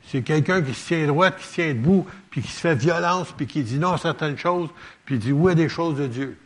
[0.08, 3.34] C'est quelqu'un qui se tient droit, qui se tient debout, puis qui se fait violence,
[3.36, 4.70] puis qui dit non à certaines choses,
[5.06, 6.38] puis dit oui à des choses de Dieu.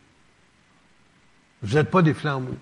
[1.62, 2.58] Vous n'êtes pas des flambeaux.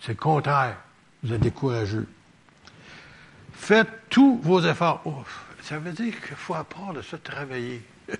[0.00, 0.76] C'est le contraire.
[1.22, 2.08] Vous êtes des courageux.
[3.52, 5.02] Faites tous vos efforts.
[5.06, 6.64] Ouf, ça veut dire qu'il faut à
[7.02, 7.82] se travailler.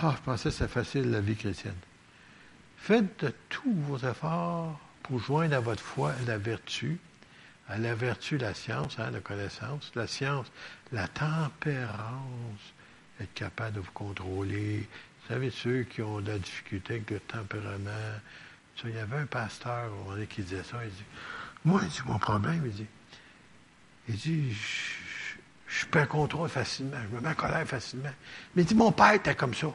[0.00, 1.74] ah, je pensais que c'était facile, la vie chrétienne.
[2.86, 7.00] Faites de tous vos efforts pour joindre à votre foi la vertu,
[7.68, 10.46] à la vertu la science, hein, la connaissance, la science,
[10.92, 12.60] la tempérance,
[13.20, 14.86] être capable de vous contrôler.
[14.86, 17.90] Vous savez, ceux qui ont de la difficulté avec le tempérament,
[18.84, 19.90] il y avait un pasteur
[20.30, 21.04] qui disait ça, il dit,
[21.64, 22.86] moi, il dit, mon problème, il dit,
[24.08, 28.14] il dit, je, je perds contrôle facilement, je me mets en colère facilement.
[28.54, 29.72] Mais il dit, mon père était comme ça.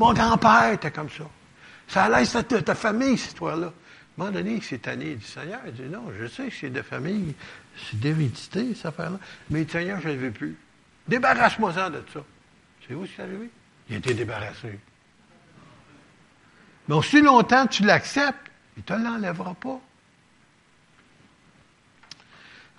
[0.00, 1.30] Mon grand-père était comme ça.
[1.90, 3.66] Ça a l'air de ta famille, cette histoire-là.
[3.66, 3.72] À un
[4.24, 5.16] moment donné, il s'est tanné.
[5.16, 7.34] Dit, Seigneur, il dit, non, je sais que c'est de famille,
[7.76, 9.18] c'est d'hérédité, cette affaire-là.
[9.50, 10.56] Mais Seigneur, je ne le veux plus.
[11.08, 12.20] Débarrasse-moi-en de ça.
[12.86, 13.50] C'est où c'est arrivé?
[13.88, 14.78] Il a été débarrassé.
[16.86, 19.80] Mais aussi longtemps tu l'acceptes, il ne te l'enlèvera pas.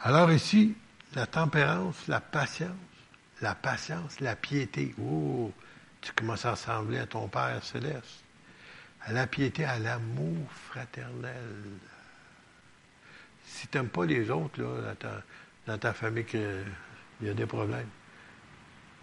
[0.04, 0.74] Alors ici,
[1.16, 2.70] la tempérance, la patience,
[3.42, 4.96] la patience, la piété.
[5.02, 5.52] Oh,
[6.00, 8.24] tu commences à ressembler à ton Père céleste.
[9.06, 11.34] À la piété, à l'amour fraternel.
[13.46, 14.96] Si tu n'aimes pas les autres, là,
[15.66, 17.90] dans, ta, famille, il y a des problèmes.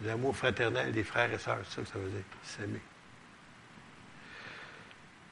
[0.01, 2.81] L'amour fraternel des frères et sœurs, c'est ça que ça veut dire, s'aimer.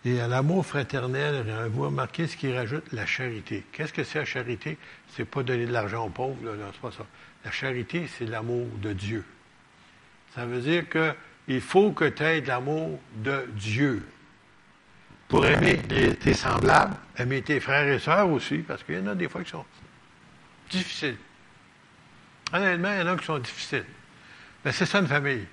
[0.06, 3.66] Et à l'amour fraternel, vous remarquez ce qu'il rajoute, la charité.
[3.72, 4.78] Qu'est-ce que c'est la charité?
[5.10, 7.06] C'est pas donner de l'argent aux pauvres, là, non, pas ça.
[7.44, 9.26] La charité, c'est l'amour de Dieu.
[10.36, 14.06] Ça veut dire qu'il faut que tu aies de l'amour de Dieu.
[15.28, 19.16] Pour aimer tes semblables, aimer tes frères et sœurs aussi, parce qu'il y en a
[19.16, 19.66] des fois qui sont
[20.70, 21.18] difficiles.
[22.54, 23.86] Honnêtement, il y en a qui sont difficiles.
[24.64, 25.46] Mais c'est ça une famille.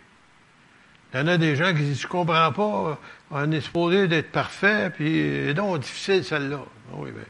[1.13, 4.31] Il y en a des gens qui disent, je comprends pas, on est supposé d'être
[4.31, 6.61] parfait, puis donc difficile celle-là.
[6.91, 7.23] Ah oui, bien.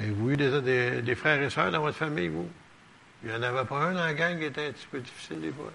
[0.00, 2.48] Avez-vous eu des, des, frères et sœurs dans votre famille, vous?
[3.22, 5.40] Il n'y en avait pas un dans la gang qui était un petit peu difficile
[5.40, 5.72] des fois.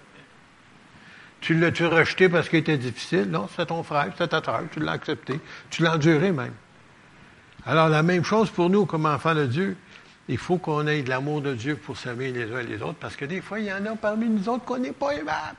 [1.42, 3.30] Tu l'as-tu rejeté parce qu'il était difficile?
[3.30, 5.40] Non, c'est ton frère, c'est ta soeur, tu l'as accepté.
[5.70, 6.54] Tu l'as enduré même.
[7.66, 9.78] Alors, la même chose pour nous comme enfants de Dieu.
[10.28, 13.00] Il faut qu'on ait de l'amour de Dieu pour s'aimer les uns et les autres,
[13.00, 15.58] parce que des fois, il y en a parmi nous autres qu'on n'est pas aimables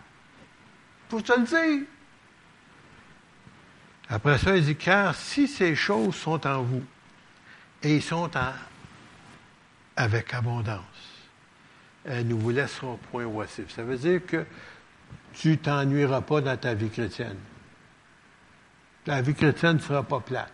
[1.11, 1.87] faut te le dire.
[4.09, 6.85] Après ça, il dit, car si ces choses sont en vous,
[7.83, 8.53] et ils sont en,
[9.97, 10.85] avec abondance,
[12.05, 13.75] elles ne vous laisseront point oisifs.
[13.75, 14.45] Ça veut dire que
[15.35, 17.37] tu t'ennuieras pas dans ta vie chrétienne.
[19.07, 20.53] La vie chrétienne ne sera pas plate.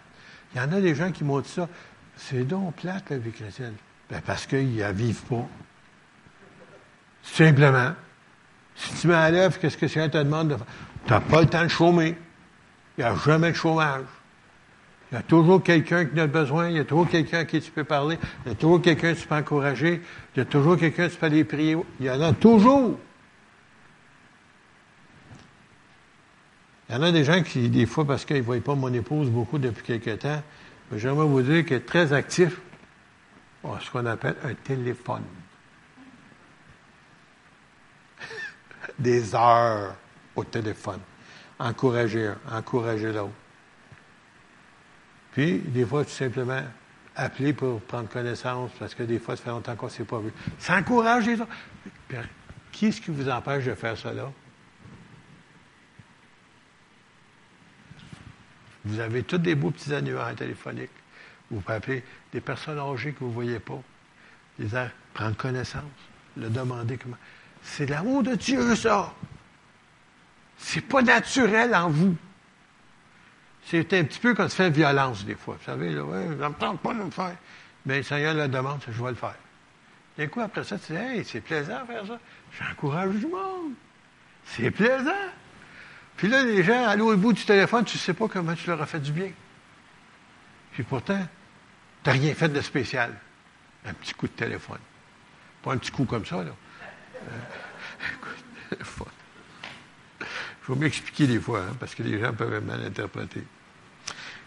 [0.54, 1.68] Il y en a des gens qui m'ont dit ça.
[2.16, 3.74] C'est donc plate, la vie chrétienne.
[4.08, 5.46] Ben parce qu'ils n'y vivent pas.
[7.22, 7.92] Simplement.
[8.76, 10.66] Si tu l'œuvre, qu'est-ce que c'est te demande de faire?
[11.06, 12.16] Tu n'as pas le temps de chômer.
[12.96, 14.04] Il n'y a jamais de chômage.
[15.10, 17.60] Il y a toujours quelqu'un qui a besoin, il y a toujours quelqu'un à qui
[17.60, 20.02] tu peux parler, il y a toujours quelqu'un que tu peux encourager,
[20.34, 21.76] il y a toujours quelqu'un que tu peux aller prier.
[22.00, 22.98] Il y en a toujours.
[26.88, 28.92] Il y en a des gens qui, des fois, parce qu'ils ne voient pas mon
[28.92, 30.42] épouse beaucoup depuis quelque temps,
[30.94, 32.60] j'aimerais vous dire qu'elle est très actif,
[33.80, 35.24] ce qu'on appelle un téléphone.
[38.98, 39.96] des heures
[40.36, 41.00] au téléphone.
[41.58, 43.32] Encourager un, encourager l'autre.
[45.32, 46.62] Puis, des fois, tout simplement,
[47.16, 50.20] appeler pour prendre connaissance, parce que des fois, ça fait longtemps qu'on ne s'est pas
[50.20, 50.32] vu.
[50.58, 51.50] Ça encourage les autres.
[52.70, 54.30] qui est-ce qui vous empêche de faire cela?
[58.86, 60.90] Vous avez tous des beaux petits annuaires téléphoniques.
[61.50, 63.80] Vous pouvez appeler des personnes âgées que vous ne voyez pas.
[64.58, 64.68] Les
[65.12, 65.82] prendre connaissance,
[66.36, 67.16] le demander comment.
[67.62, 69.12] C'est l'amour de Dieu, ça.
[70.56, 72.16] C'est pas naturel en vous.
[73.64, 75.56] C'est un petit peu comme se fait violence des fois.
[75.58, 77.36] Vous savez, là, ouais, je ne me tente pas de le faire.
[77.84, 79.34] Mais le Seigneur le demande, je vais le faire.
[80.16, 82.18] D'un coup, après ça, tu dis, hey, c'est plaisant de faire ça.
[82.58, 83.72] J'encourage du monde.
[84.44, 85.10] C'est plaisant.
[86.16, 88.66] Puis là, les gens, à l'autre bout du téléphone, tu ne sais pas comment tu
[88.68, 89.30] leur as fait du bien.
[90.72, 91.26] Puis pourtant,
[92.02, 93.14] tu n'as rien fait de spécial.
[93.84, 94.78] Un petit coup de téléphone.
[95.62, 96.52] Pas un petit coup comme ça, là.
[98.78, 98.84] Il
[100.62, 103.44] faut m'expliquer des fois, hein, parce que les gens peuvent mal interpréter.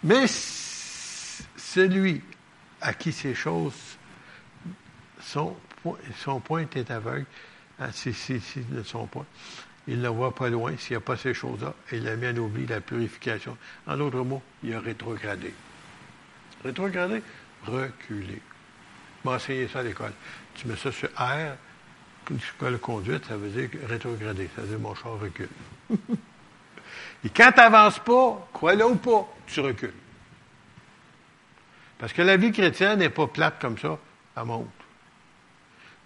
[0.04, 2.22] Mais celui
[2.82, 3.98] à qui ces choses
[5.22, 5.56] sont,
[6.18, 7.26] son point est aveugle,
[7.80, 8.14] hein, si,
[8.72, 9.26] ne sont pas,
[9.90, 12.28] il ne voit pas loin s'il n'y a pas ces choses-là, et il a mis
[12.28, 13.58] à oubli la purification.
[13.88, 15.54] En d'autres mots, il a rétrogradé.
[16.64, 17.24] Rétrogradé,
[17.66, 18.40] reculé.
[19.24, 20.14] M'enseigner ça à l'école.
[20.54, 21.56] Tu mets ça sur R,
[22.30, 24.50] de conduite, ça veut dire rétrograder.
[24.56, 25.50] Ça veut dire mon char recule.
[27.26, 29.94] Et quand tu n'avances pas, crois-le ou pas, tu recules.
[31.98, 33.98] Parce que la vie chrétienne n'est pas plate comme ça,
[34.38, 34.68] elle monte.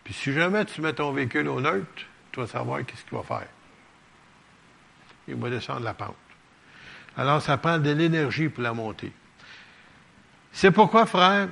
[0.03, 1.87] Puis si jamais tu mets ton véhicule au neutre,
[2.31, 3.47] tu vas savoir qu'est-ce qu'il va faire.
[5.27, 6.15] Il va descendre la pente.
[7.15, 9.11] Alors, ça prend de l'énergie pour la monter.
[10.51, 11.49] C'est pourquoi, frère,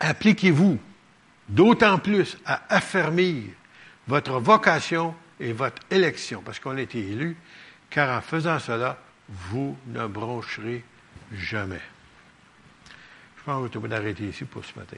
[0.00, 0.78] appliquez-vous
[1.48, 3.44] d'autant plus à affermir
[4.06, 7.36] votre vocation et votre élection, parce qu'on a été élu,
[7.90, 8.98] car en faisant cela,
[9.28, 10.84] vous ne broncherez
[11.32, 11.80] jamais.
[13.38, 14.96] Je pense que vous êtes d'arrêter ici pour ce matin.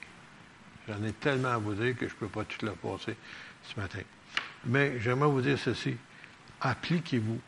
[0.89, 3.17] J'en ai tellement à vous dire que je ne peux pas tout le passer
[3.63, 4.01] ce matin.
[4.65, 5.97] Mais j'aimerais vous dire ceci.
[6.61, 7.41] Appliquez-vous.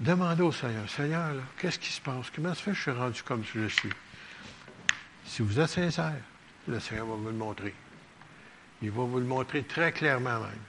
[0.00, 2.30] Demandez au Seigneur, Seigneur, qu'est-ce qui se passe?
[2.34, 3.90] Comment se fait que je suis rendu comme je suis?
[5.26, 6.14] Si vous êtes sincère,
[6.66, 7.74] le Seigneur va vous le montrer.
[8.80, 10.64] Il va vous le montrer très clairement même.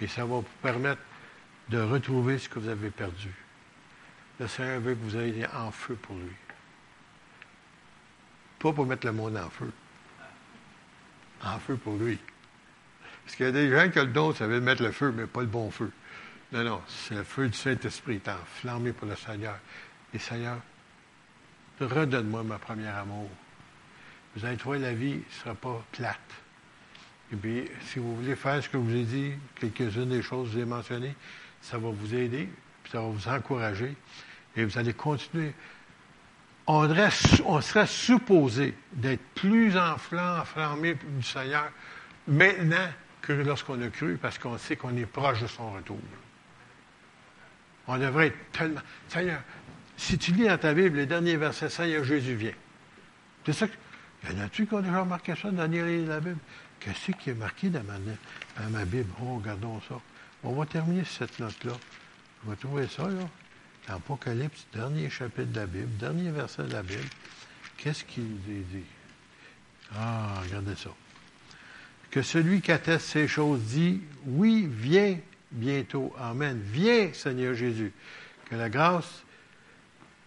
[0.00, 1.02] Et ça va vous permettre
[1.68, 3.34] de retrouver ce que vous avez perdu.
[4.38, 6.36] Le Seigneur veut que vous ayez en feu pour lui.
[8.60, 9.72] Pas pour mettre le monde en feu.
[11.42, 12.20] En feu pour lui.
[13.24, 15.12] Parce qu'il y a des gens qui ont le don, ça veut mettre le feu,
[15.16, 15.90] mais pas le bon feu.
[16.52, 19.56] Non, non, c'est le feu du Saint-Esprit est enflammé pour le Seigneur.
[20.12, 20.58] Et Seigneur,
[21.80, 23.28] redonne-moi ma première amour.
[24.34, 26.18] Vous allez trouver la vie ne sera pas plate.
[27.32, 30.48] Et puis, si vous voulez faire ce que je vous ai dit, quelques-unes des choses
[30.48, 31.14] que je vous ai mentionnées,
[31.60, 32.48] ça va vous aider,
[32.82, 33.94] puis ça va vous encourager,
[34.56, 35.54] et vous allez continuer.
[36.66, 36.88] On,
[37.46, 41.70] on serait supposé d'être plus enflammé du Seigneur
[42.26, 42.88] maintenant
[43.22, 46.00] que lorsqu'on a cru, parce qu'on sait qu'on est proche de son retour.
[47.92, 48.80] On devrait être tellement.
[49.08, 49.42] Seigneur,
[49.96, 52.54] si tu lis dans ta Bible les derniers versets, Seigneur Jésus vient.
[53.44, 53.72] C'est ça que.
[54.28, 56.38] Y en a-tu qui ont déjà remarqué ça dans la Bible?
[56.78, 59.10] Qu'est-ce qui est marqué dans ma, Bible?
[59.20, 60.00] Oh, regardons ça.
[60.44, 61.72] On va terminer cette note-là.
[62.44, 63.28] On va trouver ça, là.
[63.88, 67.08] Dans Apocalypse, dernier chapitre de la Bible, dernier verset de la Bible.
[67.76, 68.84] Qu'est-ce qu'il dit?
[69.96, 70.90] Ah, regardez ça.
[72.10, 75.18] Que celui qui atteste ces choses dit, oui, viens
[75.50, 76.14] bientôt.
[76.18, 76.60] Amen.
[76.64, 77.92] Viens, Seigneur Jésus.
[78.48, 79.24] Que la grâce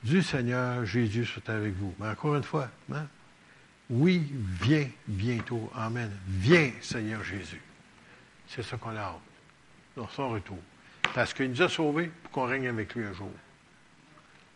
[0.03, 1.93] du Seigneur Jésus soit avec vous.
[1.99, 3.07] Mais encore une fois, hein?
[3.89, 4.29] oui,
[4.61, 5.71] viens bientôt.
[5.75, 6.11] Amen.
[6.27, 7.61] Viens, Seigneur Jésus.
[8.47, 9.21] C'est ça qu'on a hâte
[9.95, 10.59] dans son retour.
[11.13, 13.31] Parce qu'il nous a sauvés pour qu'on règne avec lui un jour.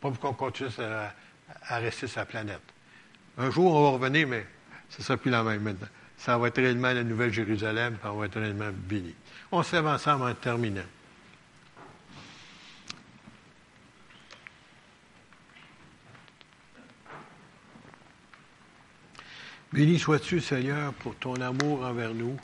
[0.02, 2.62] Pas pour qu'on continue à, rester sur la planète.
[3.38, 4.46] Un jour, on va revenir, mais
[4.90, 5.88] ce ne sera plus la même maintenant.
[6.18, 9.14] Ça va être réellement la Nouvelle Jérusalem, on va être réellement béni.
[9.52, 10.82] On se ensemble en terminant.
[19.72, 22.38] Béni sois-tu, Seigneur, pour ton amour envers nous.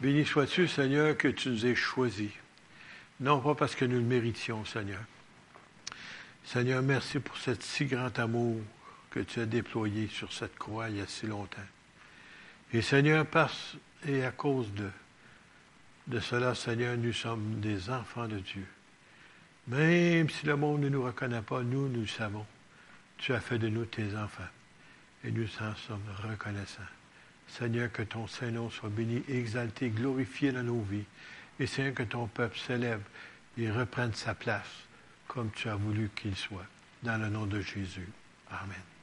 [0.00, 2.30] Béni sois-tu, Seigneur, que tu nous aies choisis.
[3.20, 5.00] Non pas parce que nous le méritions, Seigneur.
[6.44, 8.60] Seigneur, merci pour ce si grand amour
[9.10, 11.58] que tu as déployé sur cette croix il y a si longtemps.
[12.72, 13.76] Et Seigneur, parce
[14.06, 14.88] et à cause de,
[16.06, 18.66] de cela, Seigneur, nous sommes des enfants de Dieu.
[19.68, 22.46] Même si le monde ne nous reconnaît pas, nous, nous savons.
[23.18, 24.48] Tu as fait de nous tes enfants.
[25.24, 26.82] Et nous en sommes reconnaissants.
[27.48, 31.04] Seigneur, que ton Saint-Nom soit béni, exalté, glorifié dans nos vies.
[31.58, 33.02] Et Seigneur, que ton peuple s'élève
[33.56, 34.84] et reprenne sa place
[35.26, 36.66] comme tu as voulu qu'il soit.
[37.02, 38.08] Dans le nom de Jésus.
[38.50, 38.97] Amen.